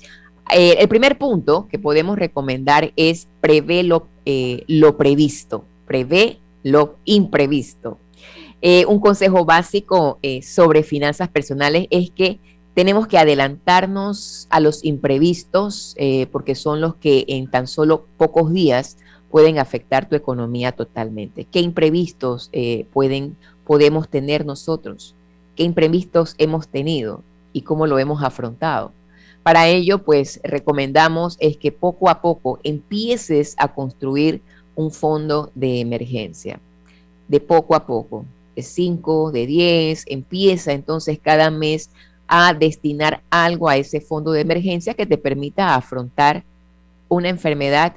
[0.52, 6.98] Eh, el primer punto que podemos recomendar es prever lo, eh, lo previsto prevé lo
[7.06, 7.98] imprevisto.
[8.62, 12.40] Eh, un consejo básico eh, sobre finanzas personales es que
[12.74, 18.54] tenemos que adelantarnos a los imprevistos eh, porque son los que en tan solo pocos
[18.54, 18.98] días
[19.30, 21.46] pueden afectar tu economía totalmente.
[21.46, 22.50] ¿Qué imprevistos
[22.94, 25.16] pueden podemos tener nosotros,
[25.56, 27.24] qué imprevistos hemos tenido
[27.54, 28.92] y cómo lo hemos afrontado.
[29.44, 34.42] Para ello, pues recomendamos es que poco a poco empieces a construir
[34.76, 36.60] un fondo de emergencia,
[37.28, 41.90] de poco a poco, de 5, de 10, empieza entonces cada mes
[42.28, 46.44] a destinar algo a ese fondo de emergencia que te permita afrontar
[47.08, 47.96] una enfermedad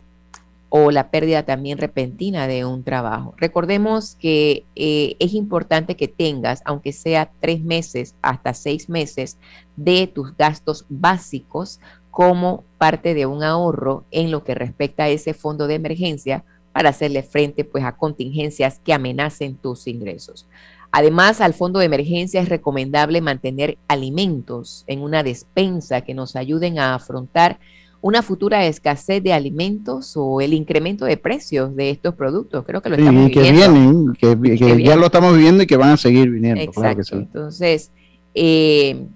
[0.69, 3.35] o la pérdida también repentina de un trabajo.
[3.37, 9.39] Recordemos que eh, es importante que tengas, aunque sea tres meses hasta seis meses,
[9.77, 15.35] de tus gastos básicos como parte de un ahorro en lo que respecta a ese
[15.35, 16.45] fondo de emergencia
[16.77, 20.47] para hacerle frente pues a contingencias que amenacen tus ingresos.
[20.93, 26.79] Además, al fondo de emergencia es recomendable mantener alimentos en una despensa que nos ayuden
[26.79, 27.59] a afrontar
[28.03, 32.63] una futura escasez de alimentos o el incremento de precios de estos productos.
[32.67, 35.97] Creo que lo estamos que Vienen, que, ya lo estamos viviendo y que van a
[35.97, 36.61] seguir viniendo.
[36.61, 37.17] Exacto.
[37.17, 37.91] Entonces,
[38.35, 39.07] eh,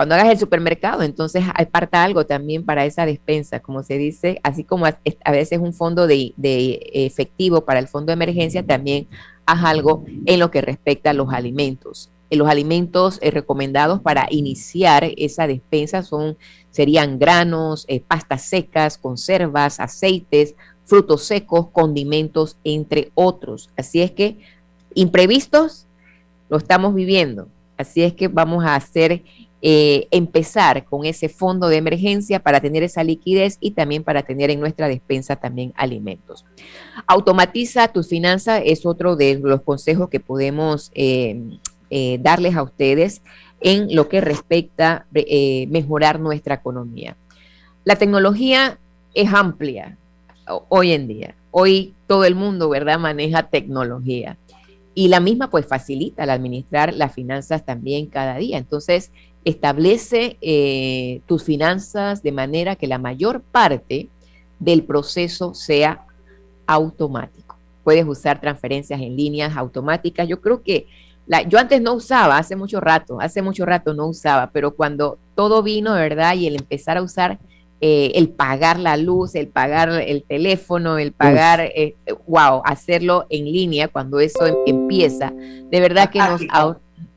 [0.00, 4.64] cuando hagas el supermercado, entonces aparta algo también para esa despensa, como se dice, así
[4.64, 4.96] como a,
[5.30, 6.32] veces un fondo de,
[6.94, 9.08] efectivo para el fondo de emergencia, también
[9.44, 12.08] haz algo en lo que respecta a los alimentos.
[12.30, 16.38] los alimentos eh, recomendados para iniciar esa despensa son
[16.70, 20.54] serían granos, eh, pastas secas, conservas, aceites,
[20.86, 23.68] frutos secos, condimentos, entre otros.
[23.76, 24.38] Así es que
[24.94, 25.86] imprevistos
[26.48, 27.48] lo estamos viviendo.
[27.76, 29.22] Así es que vamos a hacer
[29.62, 34.50] eh, empezar con ese fondo de emergencia para tener esa liquidez y también para tener
[34.50, 36.44] en nuestra despensa también alimentos.
[37.06, 41.58] Automatiza tus finanzas es otro de los consejos que podemos eh,
[42.20, 43.22] darles a ustedes
[43.60, 47.16] en lo que respecta eh, mejorar nuestra economía.
[47.84, 48.78] La tecnología
[49.14, 49.96] es amplia
[50.68, 51.34] hoy en día.
[51.50, 54.36] Hoy todo el mundo, ¿verdad?, maneja tecnología.
[54.94, 58.58] Y la misma pues facilita al administrar las finanzas también cada día.
[58.58, 59.12] Entonces,
[59.44, 64.08] establece eh, tus finanzas de manera que la mayor parte
[64.58, 66.04] del proceso sea
[66.66, 67.56] automático.
[67.82, 70.28] Puedes usar transferencias en líneas automáticas.
[70.28, 70.86] Yo creo que
[71.48, 75.62] yo antes no usaba, hace mucho rato, hace mucho rato no usaba, pero cuando todo
[75.62, 76.34] vino, ¿verdad?
[76.34, 77.38] Y el empezar a usar,
[77.80, 81.94] eh, el pagar la luz, el pagar el teléfono, el pagar, eh,
[82.26, 86.42] wow, hacerlo en línea cuando eso em, empieza, de verdad que nos...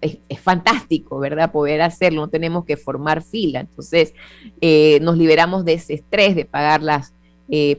[0.03, 1.51] Es, fantástico, ¿verdad?
[1.51, 4.13] Poder hacerlo, no tenemos que formar fila, entonces
[4.61, 7.13] eh, nos liberamos de ese estrés de pagarlas,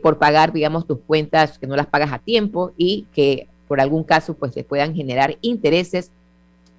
[0.03, 4.05] por pagar, digamos, tus cuentas que no las pagas a tiempo y que por algún
[4.05, 6.13] caso pues te puedan generar intereses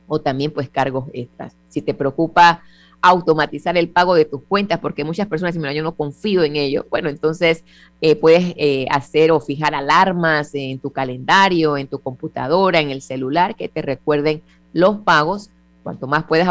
[0.07, 1.55] o también pues cargos extras.
[1.67, 2.61] Si te preocupa
[3.01, 6.85] automatizar el pago de tus cuentas, porque muchas personas dicen, yo no confío en ello,
[6.89, 7.63] bueno, entonces
[8.01, 13.01] eh, puedes eh, hacer o fijar alarmas en tu calendario, en tu computadora, en el
[13.01, 14.41] celular, que te recuerden
[14.75, 15.49] los pagos.
[15.83, 16.47] Cuanto más puedes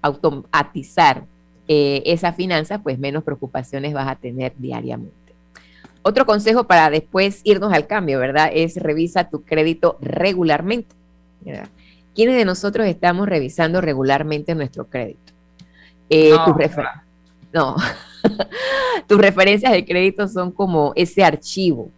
[0.00, 1.24] automatizar
[1.68, 5.14] eh, esa finanza, pues menos preocupaciones vas a tener diariamente.
[6.02, 8.50] Otro consejo para después irnos al cambio, ¿verdad?
[8.54, 10.94] Es revisa tu crédito regularmente.
[11.42, 11.68] ¿verdad?
[12.14, 15.32] ¿Quiénes de nosotros estamos revisando regularmente nuestro crédito?
[16.08, 16.30] Eh,
[17.52, 17.76] no,
[19.06, 21.90] tus, referencias de crédito son como ese archivo.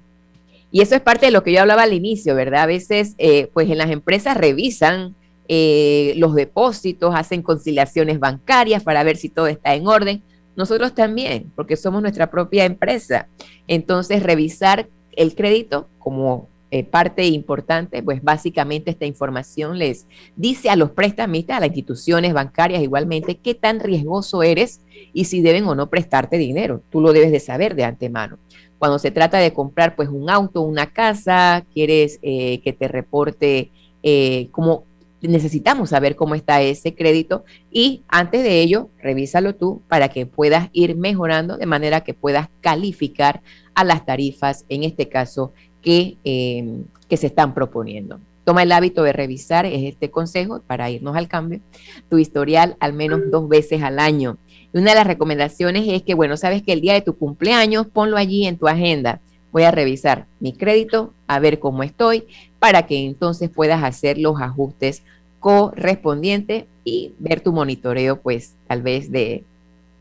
[0.73, 2.63] Y eso es parte de lo que yo hablaba al inicio, ¿verdad?
[2.63, 5.15] A veces, eh, pues en las empresas revisan
[5.53, 10.23] eh, los depósitos, hacen conciliaciones bancarias para ver si todo está en orden.
[10.55, 13.27] Nosotros también, porque somos nuestra propia empresa.
[13.67, 20.77] Entonces, revisar el crédito como eh, parte importante, pues básicamente esta información les dice a
[20.77, 24.83] los prestamistas, a las instituciones bancarias igualmente, qué tan riesgoso eres
[25.13, 26.81] y si deben o no prestarte dinero.
[26.91, 28.39] Tú lo debes de saber de antemano.
[28.79, 33.73] Cuando se trata de comprar pues un auto, una casa, quieres eh, que te reporte
[34.05, 34.85] eh, cómo
[35.29, 40.69] necesitamos saber cómo está ese crédito y antes de ello, revísalo tú para que puedas
[40.73, 43.43] ir mejorando de manera que puedas calificar
[43.75, 45.53] a las tarifas, en este caso
[45.83, 48.21] que, em, que se están proponiendo.
[48.45, 51.61] Toma el hábito de revisar, es este consejo para irnos al cambio,
[52.09, 54.39] tu historial al menos dos veces al año.
[54.73, 57.87] Y una de las recomendaciones es que, bueno, sabes que el día de tu cumpleaños,
[57.87, 59.21] ponlo allí en tu agenda.
[59.53, 62.27] Voy a revisar mi crédito, a ver cómo estoy,
[62.59, 65.03] para que entonces puedas hacer los ajustes
[65.39, 69.45] correspondientes y ver tu monitoreo, pues, tal vez de,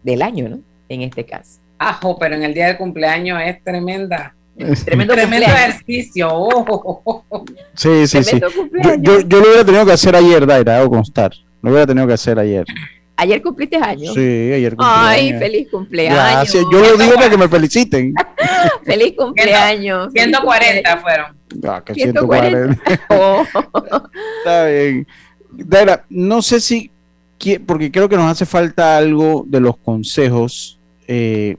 [0.04, 0.60] del año, ¿no?
[0.90, 1.60] En este caso.
[1.78, 4.34] Ajo, pero en el día de cumpleaños es tremenda
[4.84, 6.28] Tremendo, Tremendo ejercicio.
[6.32, 7.24] Oh.
[7.76, 8.40] Sí, sí, sí.
[9.00, 11.32] Yo, yo, lo hubiera tenido que hacer ayer, Daira, hago constar.
[11.62, 12.66] Lo hubiera tenido que hacer ayer.
[13.20, 14.14] ¿Ayer cumpliste años?
[14.14, 16.54] Sí, ayer cumplí Ay, feliz cumpleaños.
[16.54, 18.14] Yo lo digo para que me feliciten.
[18.86, 20.14] feliz cumpleaños.
[20.14, 21.38] 140 fueron.
[21.68, 22.82] Ah, que 140.
[24.40, 25.06] Está bien.
[25.52, 26.92] Dara, no sé si,
[27.66, 30.80] porque creo que nos hace falta algo de los consejos.
[31.06, 31.58] Eh,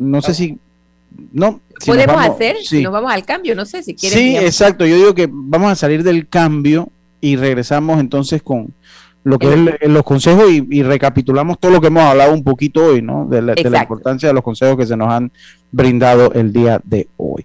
[0.00, 0.58] no sé si,
[1.32, 1.60] no.
[1.86, 4.18] Podemos hacer, si nos vamos al cambio, no sé si quieres.
[4.18, 4.84] Sí, exacto.
[4.86, 6.88] Yo digo que vamos a salir del cambio
[7.20, 8.74] y regresamos entonces con
[9.24, 13.02] lo que es los consejos y, recapitulamos todo lo que hemos hablado un poquito hoy,
[13.02, 13.26] ¿no?
[13.26, 15.32] De la, de la importancia de los consejos que se nos han
[15.72, 17.44] brindado el día de hoy.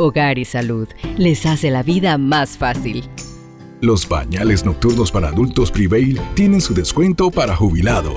[0.00, 0.88] Hogar y Salud
[1.18, 3.04] les hace la vida más fácil.
[3.82, 8.14] Los bañales nocturnos para adultos Prevail tienen su descuento para jubilado.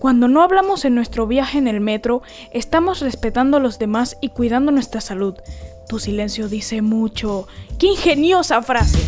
[0.00, 4.30] Cuando no hablamos en nuestro viaje en el metro, estamos respetando a los demás y
[4.30, 5.34] cuidando nuestra salud.
[5.88, 7.48] Tu silencio dice mucho.
[7.78, 9.00] ¡Qué ingeniosa frase!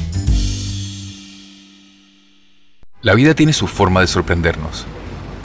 [3.01, 4.87] La vida tiene su forma de sorprendernos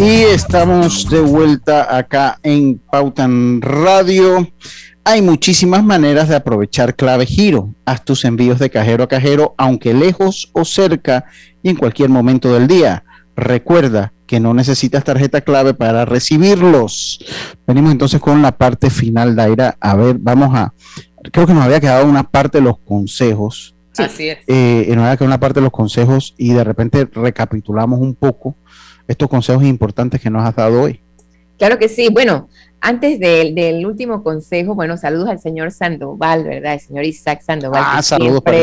[0.00, 4.48] Y estamos de vuelta acá en Pautan Radio.
[5.04, 7.74] Hay muchísimas maneras de aprovechar clave giro.
[7.84, 11.26] Haz tus envíos de cajero a cajero, aunque lejos o cerca
[11.62, 13.04] y en cualquier momento del día.
[13.36, 17.22] Recuerda que no necesitas tarjeta clave para recibirlos.
[17.66, 19.76] Venimos entonces con la parte final, Daira.
[19.80, 20.72] A ver, vamos a.
[21.32, 23.74] Creo que nos había quedado una parte de los consejos.
[23.96, 24.38] Así es.
[24.46, 28.54] Eh, nos había quedado una parte de los consejos y de repente recapitulamos un poco
[29.06, 31.00] estos consejos importantes que nos has dado hoy.
[31.58, 32.08] Claro que sí.
[32.10, 32.48] Bueno,
[32.80, 36.74] antes del, último consejo, bueno, saludos al señor Sandoval, ¿verdad?
[36.74, 37.82] El señor Isaac Sandoval.
[37.84, 38.58] Ah, saludos para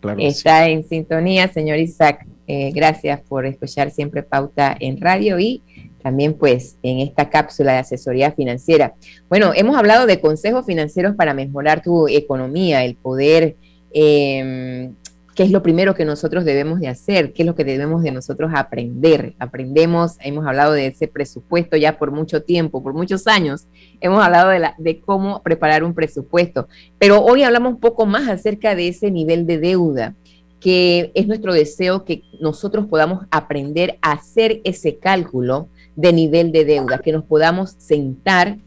[0.00, 2.26] claro Está en sintonía, señor Isaac.
[2.46, 5.60] Eh, gracias por escuchar siempre Pauta en Radio y
[6.02, 8.94] también pues en esta cápsula de asesoría financiera.
[9.28, 13.56] Bueno, hemos hablado de consejos financieros para mejorar tu economía, el poder
[13.92, 14.90] eh,
[15.38, 18.10] qué es lo primero que nosotros debemos de hacer, qué es lo que debemos de
[18.10, 19.36] nosotros aprender.
[19.38, 23.68] Aprendemos, hemos hablado de ese presupuesto ya por mucho tiempo, por muchos años,
[24.00, 26.66] hemos hablado de, la, de cómo preparar un presupuesto,
[26.98, 30.16] pero hoy hablamos un poco más acerca de ese nivel de deuda
[30.58, 35.68] que es nuestro deseo que nosotros podamos aprender a hacer ese cálculo
[35.98, 38.58] de nivel de deuda, que nos podamos sentar,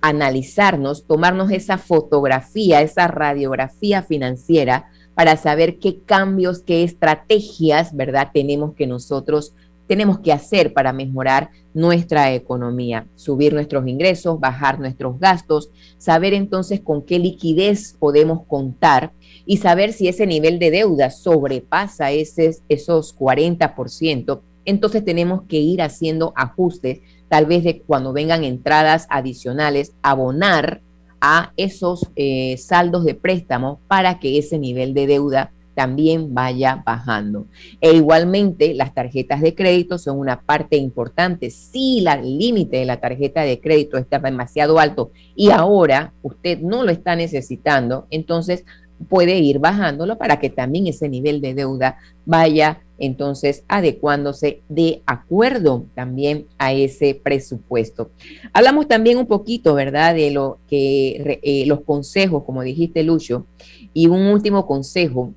[0.00, 8.30] analizarnos, tomarnos esa fotografía, esa radiografía financiera para saber qué cambios, qué estrategias, ¿verdad?
[8.34, 9.54] Tenemos que nosotros
[9.86, 16.80] tenemos que hacer para mejorar nuestra economía, subir nuestros ingresos, bajar nuestros gastos, saber entonces
[16.80, 19.12] con qué liquidez podemos contar
[19.46, 25.82] y saber si ese nivel de deuda sobrepasa ese, esos 40%, entonces tenemos que ir
[25.82, 30.82] haciendo ajustes, tal vez de cuando vengan entradas adicionales, abonar
[31.20, 37.46] a esos eh, saldos de préstamo para que ese nivel de deuda también vaya bajando.
[37.80, 41.50] E igualmente las tarjetas de crédito son una parte importante.
[41.50, 46.82] Si el límite de la tarjeta de crédito está demasiado alto y ahora usted no
[46.84, 48.64] lo está necesitando, entonces
[49.08, 51.96] puede ir bajándolo para que también ese nivel de deuda
[52.26, 58.10] vaya entonces adecuándose de acuerdo también a ese presupuesto.
[58.52, 63.46] Hablamos también un poquito, ¿verdad?, de lo que eh, los consejos, como dijiste, Lucho,
[63.94, 65.32] y un último consejo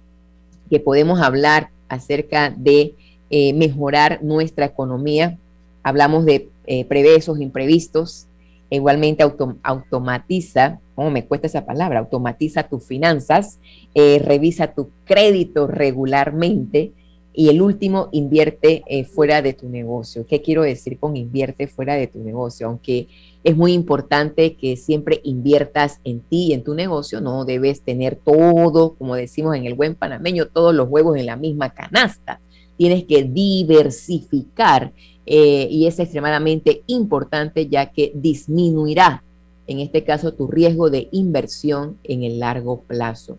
[0.70, 2.95] que podemos hablar acerca de
[3.30, 5.38] eh, mejorar nuestra economía.
[5.84, 8.28] Hablamos de eh, prevesos, imprevistos,
[8.70, 9.24] igualmente
[9.64, 11.99] automatiza, ¿cómo me cuesta esa palabra?
[11.99, 13.59] Automatiza tus finanzas,
[13.93, 16.91] revisa tu crédito regularmente,
[17.34, 20.25] y el último, invierte eh, fuera de tu negocio.
[20.27, 22.67] ¿Qué quiero decir con invierte fuera de tu negocio?
[22.67, 23.07] Aunque
[23.43, 28.15] es muy importante que siempre inviertas en ti y en tu negocio, no debes tener
[28.15, 32.39] todo, como decimos en el buen panameño, todos los huevos en la misma canasta.
[32.77, 34.93] Tienes que diversificar
[35.25, 39.23] eh, y es extremadamente importante ya que disminuirá,
[39.65, 43.38] en este caso, tu riesgo de inversión en el largo plazo.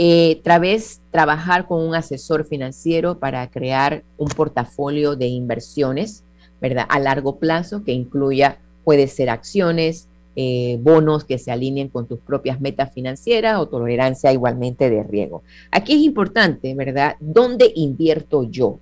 [0.00, 6.22] Eh, vez trabajar con un asesor financiero para crear un portafolio de inversiones,
[6.60, 6.86] ¿verdad?
[6.88, 12.20] A largo plazo que incluya, puede ser acciones, eh, bonos que se alineen con tus
[12.20, 15.42] propias metas financieras o tolerancia igualmente de riesgo.
[15.72, 17.16] Aquí es importante, ¿verdad?
[17.18, 18.78] ¿Dónde invierto yo?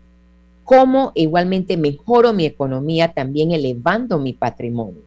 [0.65, 5.01] ¿Cómo igualmente mejoro mi economía también elevando mi patrimonio?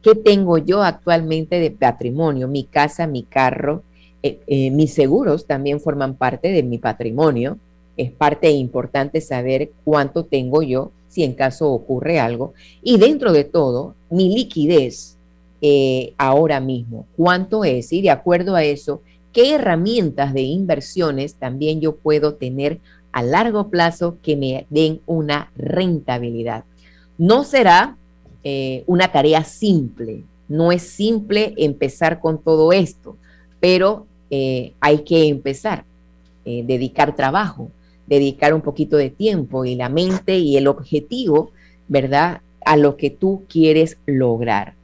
[0.00, 2.48] ¿Qué tengo yo actualmente de patrimonio?
[2.48, 3.82] Mi casa, mi carro,
[4.26, 7.58] eh, eh, mis seguros también forman parte de mi patrimonio.
[7.96, 12.52] Es parte importante saber cuánto tengo yo si en caso ocurre algo.
[12.82, 15.16] Y dentro de todo, mi liquidez
[15.62, 19.00] eh, ahora mismo, cuánto es y de acuerdo a eso,
[19.32, 22.80] qué herramientas de inversiones también yo puedo tener
[23.12, 26.64] a largo plazo que me den una rentabilidad.
[27.16, 27.96] No será
[28.86, 33.16] una tarea simple, no es simple empezar con todo esto
[33.60, 35.84] pero eh, hay que empezar,
[36.44, 37.70] eh, dedicar trabajo,
[38.06, 41.50] dedicar un poquito de tiempo y la mente y el objetivo,
[41.88, 42.40] ¿verdad?
[42.64, 44.74] A lo que tú quieres lograr.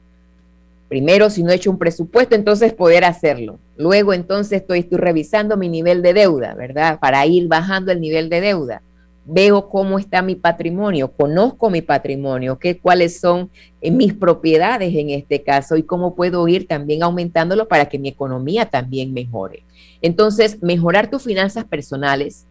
[0.89, 3.57] Primero, si no he hecho un presupuesto, entonces poder hacerlo.
[3.77, 6.99] Luego, entonces, estoy, estoy revisando mi nivel de deuda, ¿verdad?
[6.99, 8.81] Para ir bajando el nivel de deuda.
[9.25, 13.49] Veo cómo está mi patrimonio, conozco mi patrimonio, qué, cuáles son
[13.81, 18.09] eh, mis propiedades en este caso y cómo puedo ir también aumentándolo para que mi
[18.09, 19.63] economía también mejore.
[20.01, 22.45] Entonces, mejorar tus finanzas personales,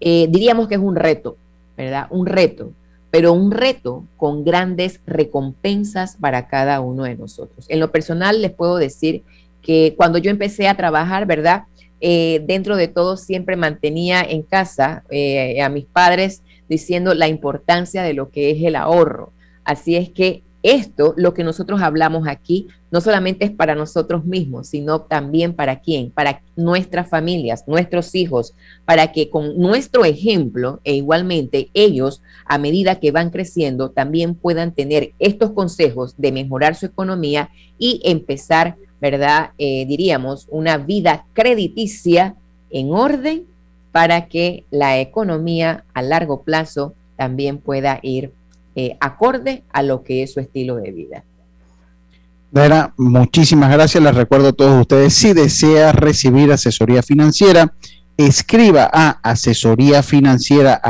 [0.00, 1.36] eh, diríamos que es un reto,
[1.76, 2.06] ¿verdad?
[2.08, 2.72] Un reto,
[3.10, 7.66] pero un reto con grandes recompensas para cada uno de nosotros.
[7.68, 9.22] En lo personal les puedo decir
[9.60, 11.64] que cuando yo empecé a trabajar, ¿verdad?
[12.00, 18.02] Eh, dentro de todo siempre mantenía en casa eh, a mis padres diciendo la importancia
[18.02, 19.32] de lo que es el ahorro.
[19.64, 24.68] Así es que esto, lo que nosotros hablamos aquí, no solamente es para nosotros mismos,
[24.68, 30.94] sino también para quién, para nuestras familias, nuestros hijos, para que con nuestro ejemplo e
[30.94, 36.86] igualmente ellos, a medida que van creciendo, también puedan tener estos consejos de mejorar su
[36.86, 39.50] economía y empezar, ¿verdad?
[39.58, 42.34] Eh, diríamos, una vida crediticia
[42.70, 43.44] en orden
[43.92, 48.32] para que la economía a largo plazo también pueda ir
[48.76, 51.24] eh, acorde a lo que es su estilo de vida.
[52.52, 54.02] Vera, muchísimas gracias.
[54.02, 57.72] Les recuerdo a todos ustedes, si desea recibir asesoría financiera,
[58.26, 60.82] escriba a asesoría financiera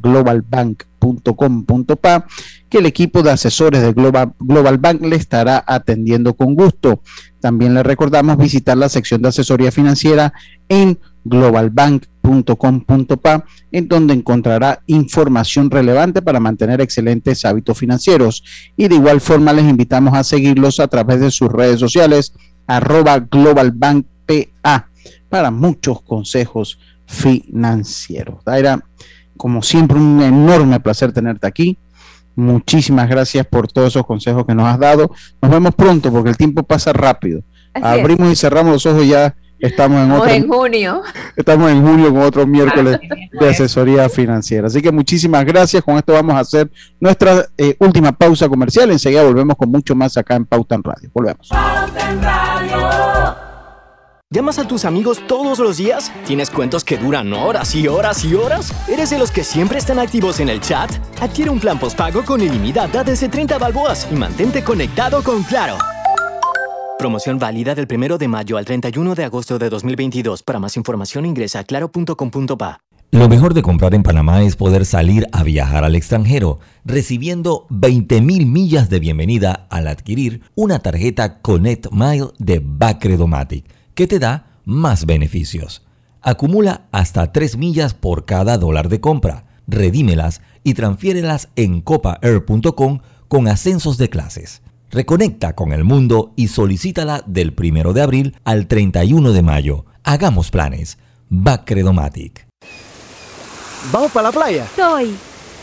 [0.00, 2.26] globalbank.com.pa
[2.68, 7.02] que el equipo de asesores de Global, Global Bank le estará atendiendo con gusto.
[7.40, 10.32] También le recordamos visitar la sección de asesoría financiera
[10.68, 18.42] en globalbank.com.pa, en donde encontrará información relevante para mantener excelentes hábitos financieros.
[18.76, 22.32] Y de igual forma les invitamos a seguirlos a través de sus redes sociales,
[22.66, 24.88] arroba globalbankpa,
[25.32, 28.44] para muchos consejos financieros.
[28.44, 28.84] Daira,
[29.38, 31.78] como siempre, un enorme placer tenerte aquí.
[32.36, 35.10] Muchísimas gracias por todos esos consejos que nos has dado.
[35.40, 37.42] Nos vemos pronto porque el tiempo pasa rápido.
[37.72, 41.02] Abrimos y cerramos los ojos ya estamos en otro en junio.
[41.34, 43.00] Estamos en junio con otro miércoles
[43.32, 44.66] de asesoría financiera.
[44.66, 45.82] Así que muchísimas gracias.
[45.82, 46.70] Con esto vamos a hacer
[47.00, 48.90] nuestra eh, última pausa comercial.
[48.90, 51.10] Enseguida volvemos con mucho más acá en Pauta en Radio.
[51.14, 51.48] Volvemos.
[54.32, 56.10] ¿Llamas a tus amigos todos los días?
[56.26, 58.72] ¿Tienes cuentos que duran horas y horas y horas?
[58.88, 60.90] ¿Eres de los que siempre están activos en el chat?
[61.20, 65.76] Adquiere un plan postpago con ilimitada desde 30 balboas y mantente conectado con Claro.
[66.98, 70.42] Promoción válida del 1 de mayo al 31 de agosto de 2022.
[70.42, 72.78] Para más información ingresa a claro.com.pa.
[73.10, 78.46] Lo mejor de comprar en Panamá es poder salir a viajar al extranjero, recibiendo 20.000
[78.46, 85.06] millas de bienvenida al adquirir una tarjeta Connect Mile de Bacredomatic que te da más
[85.06, 85.82] beneficios.
[86.20, 93.48] Acumula hasta 3 millas por cada dólar de compra, redímelas y transfiérelas en copaair.com con
[93.48, 94.62] ascensos de clases.
[94.90, 99.86] Reconecta con el mundo y solicítala del 1 de abril al 31 de mayo.
[100.04, 100.98] Hagamos planes.
[101.30, 102.46] Bacredomatic.
[103.90, 104.68] ¿Vamos para la playa?
[104.76, 105.16] Soy.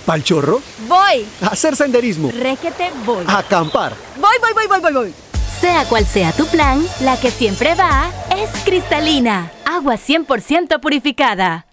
[0.06, 0.62] ¿Pal chorro?
[0.88, 1.26] Voy.
[1.42, 2.32] A hacer senderismo.
[2.32, 3.24] Requete voy.
[3.28, 3.94] A acampar.
[4.16, 5.29] Voy, voy, voy, voy, voy, voy.
[5.60, 11.66] Sea cual sea tu plan, la que siempre va es cristalina, agua 100% purificada.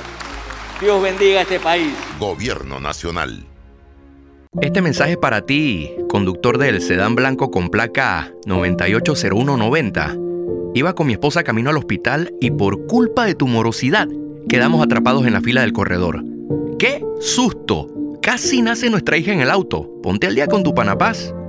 [0.80, 1.94] Dios bendiga a este país.
[2.18, 3.46] Gobierno Nacional.
[4.62, 10.16] Este mensaje es para ti, conductor del sedán blanco con placa 980190.
[10.74, 14.08] Iba con mi esposa camino al hospital y por culpa de tu morosidad
[14.48, 16.24] quedamos atrapados en la fila del corredor.
[16.80, 17.90] ¡Qué susto!
[18.22, 19.92] Casi nace nuestra hija en el auto.
[20.02, 21.34] Ponte al día con tu Panapaz,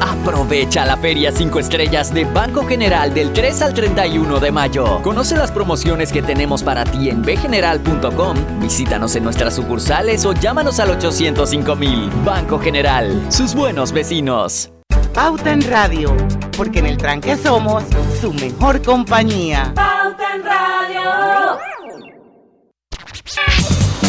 [0.00, 5.00] Aprovecha la Feria 5 Estrellas de Banco General del 3 al 31 de mayo.
[5.02, 8.36] Conoce las promociones que tenemos para ti en bgeneral.com.
[8.60, 12.10] Visítanos en nuestras sucursales o llámanos al 805 mil.
[12.24, 14.70] Banco General, sus buenos vecinos.
[15.12, 16.16] Pauta en Radio,
[16.56, 17.84] porque en el tranque somos
[18.20, 19.72] su mejor compañía.
[19.74, 21.73] Pauta en Radio.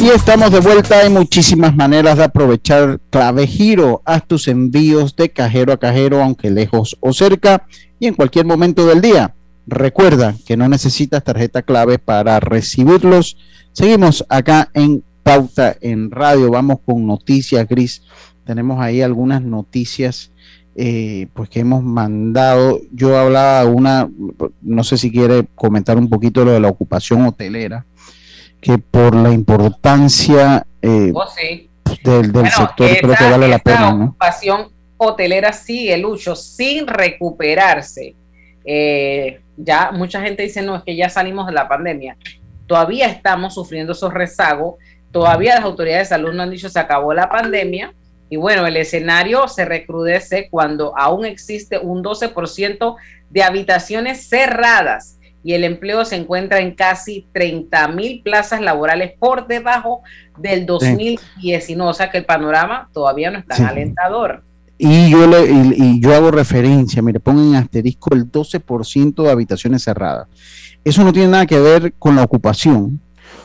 [0.05, 0.99] Y estamos de vuelta.
[0.99, 4.03] Hay muchísimas maneras de aprovechar clave giro.
[4.05, 7.65] Haz tus envíos de cajero a cajero, aunque lejos o cerca,
[7.99, 9.33] y en cualquier momento del día.
[9.65, 13.35] Recuerda que no necesitas tarjeta clave para recibirlos.
[13.71, 16.51] Seguimos acá en Pauta en Radio.
[16.51, 18.03] Vamos con noticias, Gris.
[18.45, 20.29] Tenemos ahí algunas noticias
[20.75, 22.79] eh, pues que hemos mandado.
[22.91, 24.07] Yo hablaba una,
[24.61, 27.87] no sé si quiere comentar un poquito lo de la ocupación hotelera
[28.65, 31.25] que por la importancia eh, Oh,
[32.03, 33.93] del, del sector creo que vale la pena.
[33.93, 34.05] ¿no?
[34.05, 38.15] ocupación hotelera sigue, Lucho, sin recuperarse.
[38.65, 42.17] Eh, ya mucha gente dice, no, es que ya salimos de la pandemia.
[42.65, 44.75] Todavía estamos sufriendo esos rezagos.
[45.11, 47.93] Todavía las autoridades de salud no han dicho se acabó la pandemia.
[48.31, 52.95] Y bueno, el escenario se recrudece cuando aún existe un 12%
[53.29, 59.45] de habitaciones cerradas y el empleo se encuentra en casi 30 mil plazas laborales por
[59.47, 60.01] debajo
[60.39, 61.83] del 2019.
[61.89, 63.63] O sea que el panorama todavía no es tan Sí.
[63.63, 64.43] alentador.
[64.77, 69.31] Y yo, le, y, y yo hago referencia, mire, pongan en asterisco el 12% de
[69.31, 70.27] habitaciones cerradas.
[70.83, 72.99] Eso no tiene nada que ver con la ocupación.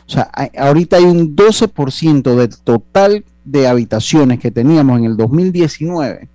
[0.07, 5.17] O sea, hay- ahorita hay un 12% del total de habitaciones que teníamos en el
[5.19, 6.29] 2019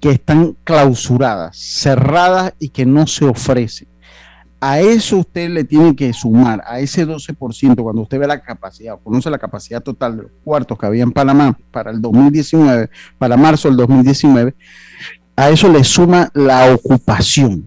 [0.00, 3.86] que están clausuradas, cerradas y que no se ofrecen.
[4.64, 8.94] A eso usted le tiene que sumar, a ese 12%, cuando usted ve la capacidad,
[8.94, 12.88] o conoce la capacidad total de los cuartos que había en Panamá para el 2019,
[13.18, 14.54] para marzo del 2019,
[15.34, 17.66] a eso le suma la ocupación,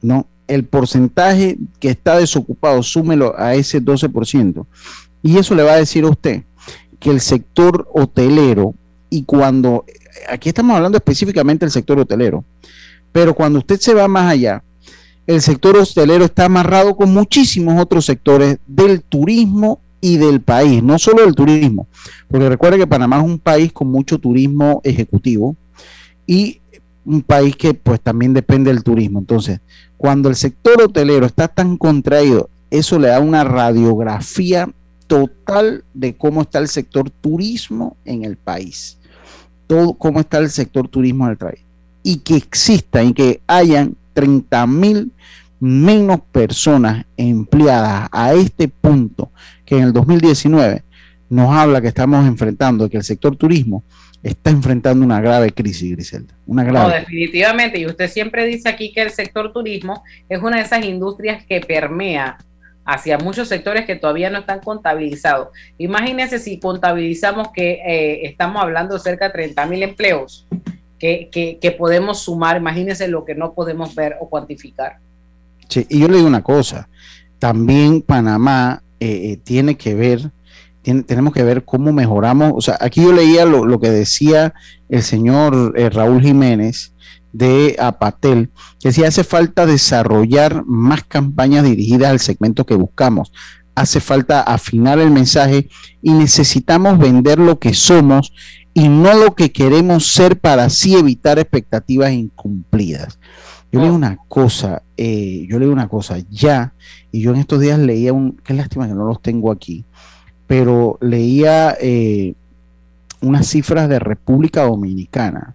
[0.00, 0.26] ¿no?
[0.46, 4.64] El porcentaje que está desocupado, súmelo a ese 12%.
[5.22, 6.44] Y eso le va a decir a usted
[6.98, 8.74] que el sector hotelero,
[9.10, 9.84] y cuando,
[10.26, 12.46] aquí estamos hablando específicamente del sector hotelero,
[13.12, 14.64] pero cuando usted se va más allá,
[15.26, 20.98] el sector hostelero está amarrado con muchísimos otros sectores del turismo y del país, no
[20.98, 21.86] solo del turismo,
[22.28, 25.56] porque recuerda que Panamá es un país con mucho turismo ejecutivo
[26.26, 26.60] y
[27.04, 29.18] un país que pues también depende del turismo.
[29.18, 29.60] Entonces,
[29.96, 34.70] cuando el sector hotelero está tan contraído, eso le da una radiografía
[35.06, 38.96] total de cómo está el sector turismo en el país,
[39.66, 41.60] todo cómo está el sector turismo en el país
[42.02, 45.12] y que exista y que hayan 30 mil
[45.60, 49.30] menos personas empleadas a este punto
[49.64, 50.82] que en el 2019
[51.28, 53.84] nos habla que estamos enfrentando, que el sector turismo
[54.22, 56.34] está enfrentando una grave crisis, Griselda.
[56.46, 57.00] Una No, grave.
[57.00, 57.78] definitivamente.
[57.78, 61.60] Y usted siempre dice aquí que el sector turismo es una de esas industrias que
[61.60, 62.38] permea
[62.84, 65.48] hacia muchos sectores que todavía no están contabilizados.
[65.78, 70.48] Imagínense si contabilizamos que eh, estamos hablando de cerca de 30 mil empleos
[71.00, 72.58] que, que, podemos sumar.
[72.58, 74.98] Imagínense lo que no podemos ver o cuantificar.
[75.68, 76.88] Sí, y yo le digo una cosa,
[77.38, 80.30] también Panamá eh, eh, tiene que ver,
[80.82, 84.52] tiene- tenemos que ver cómo mejoramos, o sea, aquí yo leía lo, lo que decía
[84.88, 86.92] el señor eh, Raúl Jiménez
[87.32, 93.32] de Apatel, que si hace falta desarrollar más campañas dirigidas al segmento que buscamos,
[93.76, 95.68] hace falta afinar el mensaje
[96.02, 98.32] y necesitamos vender lo que somos
[98.74, 103.18] y no lo que queremos ser para así evitar expectativas incumplidas.
[103.72, 106.72] Yo le digo una cosa, eh, yo le digo una cosa, ya,
[107.12, 109.84] y yo en estos días leía un, qué lástima que no los tengo aquí,
[110.46, 112.34] pero leía eh,
[113.20, 115.54] unas cifras de República Dominicana,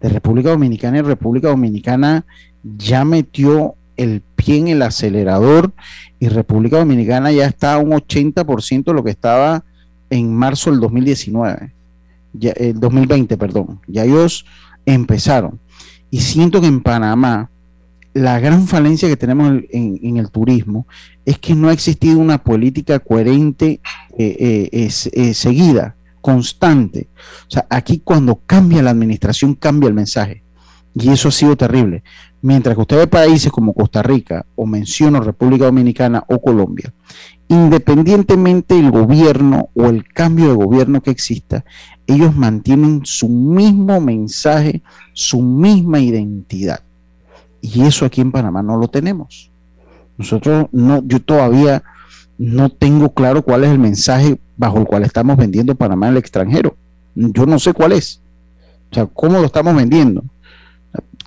[0.00, 2.24] de República Dominicana y República Dominicana
[2.76, 5.72] ya metió el pie en el acelerador
[6.18, 9.64] y República Dominicana ya está a un 80% de lo que estaba
[10.10, 11.72] en marzo del 2019,
[12.38, 14.46] ya, el 2020, perdón, ya ellos
[14.84, 15.60] empezaron.
[16.10, 17.50] Y siento que en Panamá
[18.16, 20.86] la gran falencia que tenemos en, el turismo
[21.26, 23.80] es que no ha existido una política coherente,
[24.16, 27.08] eh, eh, eh, seguida, constante.
[27.46, 30.42] O sea, aquí cuando cambia la administración, cambia el mensaje.
[30.94, 32.02] Y eso ha sido terrible.
[32.40, 36.94] Mientras que usted ve países como Costa Rica, o menciono República Dominicana o Colombia,
[37.48, 41.66] independientemente del gobierno o el cambio de gobierno que exista,
[42.06, 44.82] ellos mantienen su mismo mensaje,
[45.12, 46.80] su misma identidad.
[47.60, 49.50] Y eso aquí en Panamá no lo tenemos.
[50.16, 51.82] Nosotros no, yo todavía
[52.38, 56.76] no tengo claro cuál es el mensaje bajo el cual estamos vendiendo Panamá el extranjero.
[57.14, 58.20] Yo no sé cuál es.
[58.90, 60.24] O sea, ¿cómo lo estamos vendiendo?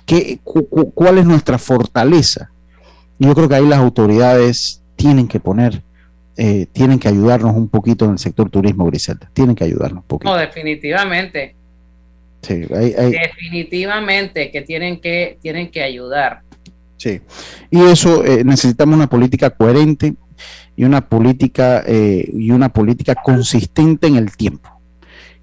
[0.06, 2.50] ¿Qué, ¿Cuál es nuestra fortaleza?
[3.18, 5.82] Yo creo que ahí las autoridades tienen que poner,
[6.42, 9.30] eh, tienen que ayudarnos un poquito en el sector turismo, Griselda.
[9.34, 10.32] Tienen que ayudarnos un poquito.
[10.32, 11.54] No, definitivamente.
[12.40, 16.40] Sí, Definitivamente que tienen que, tienen que ayudar.
[16.96, 17.20] Sí,
[17.70, 20.14] y eso eh, necesitamos una política coherente
[20.76, 24.79] y una política eh, y una política consistente en el tiempo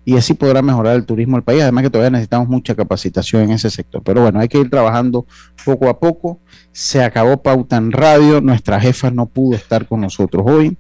[0.08, 1.62] y así podrá mejorar el turismo del país.
[1.62, 4.02] Además que todavía necesitamos mucha capacitación en ese sector.
[4.06, 5.26] Pero bueno, hay que ir trabajando
[5.66, 6.40] poco a poco.
[6.72, 8.40] Se acabó Pauta en Radio.
[8.40, 10.78] Nuestra jefa no pudo estar con nosotros hoy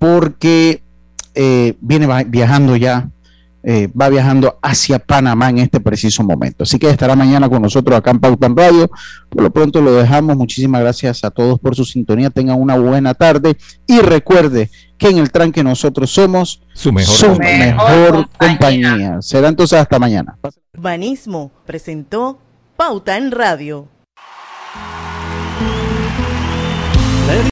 [0.00, 0.82] porque
[1.36, 3.08] eh, viene viajando ya
[3.62, 6.62] eh, va viajando hacia Panamá en este preciso momento.
[6.62, 8.90] Así que estará mañana con nosotros acá en Pauta en Radio.
[9.28, 10.36] Por lo pronto lo dejamos.
[10.36, 12.30] Muchísimas gracias a todos por su sintonía.
[12.30, 13.56] Tengan una buena tarde
[13.86, 19.18] y recuerde que en el tranque nosotros somos su mejor, mejor, compañía.
[19.20, 20.38] Será entonces hasta mañana.
[20.72, 22.38] Banismo presentó
[22.76, 23.88] Pauta en Radio.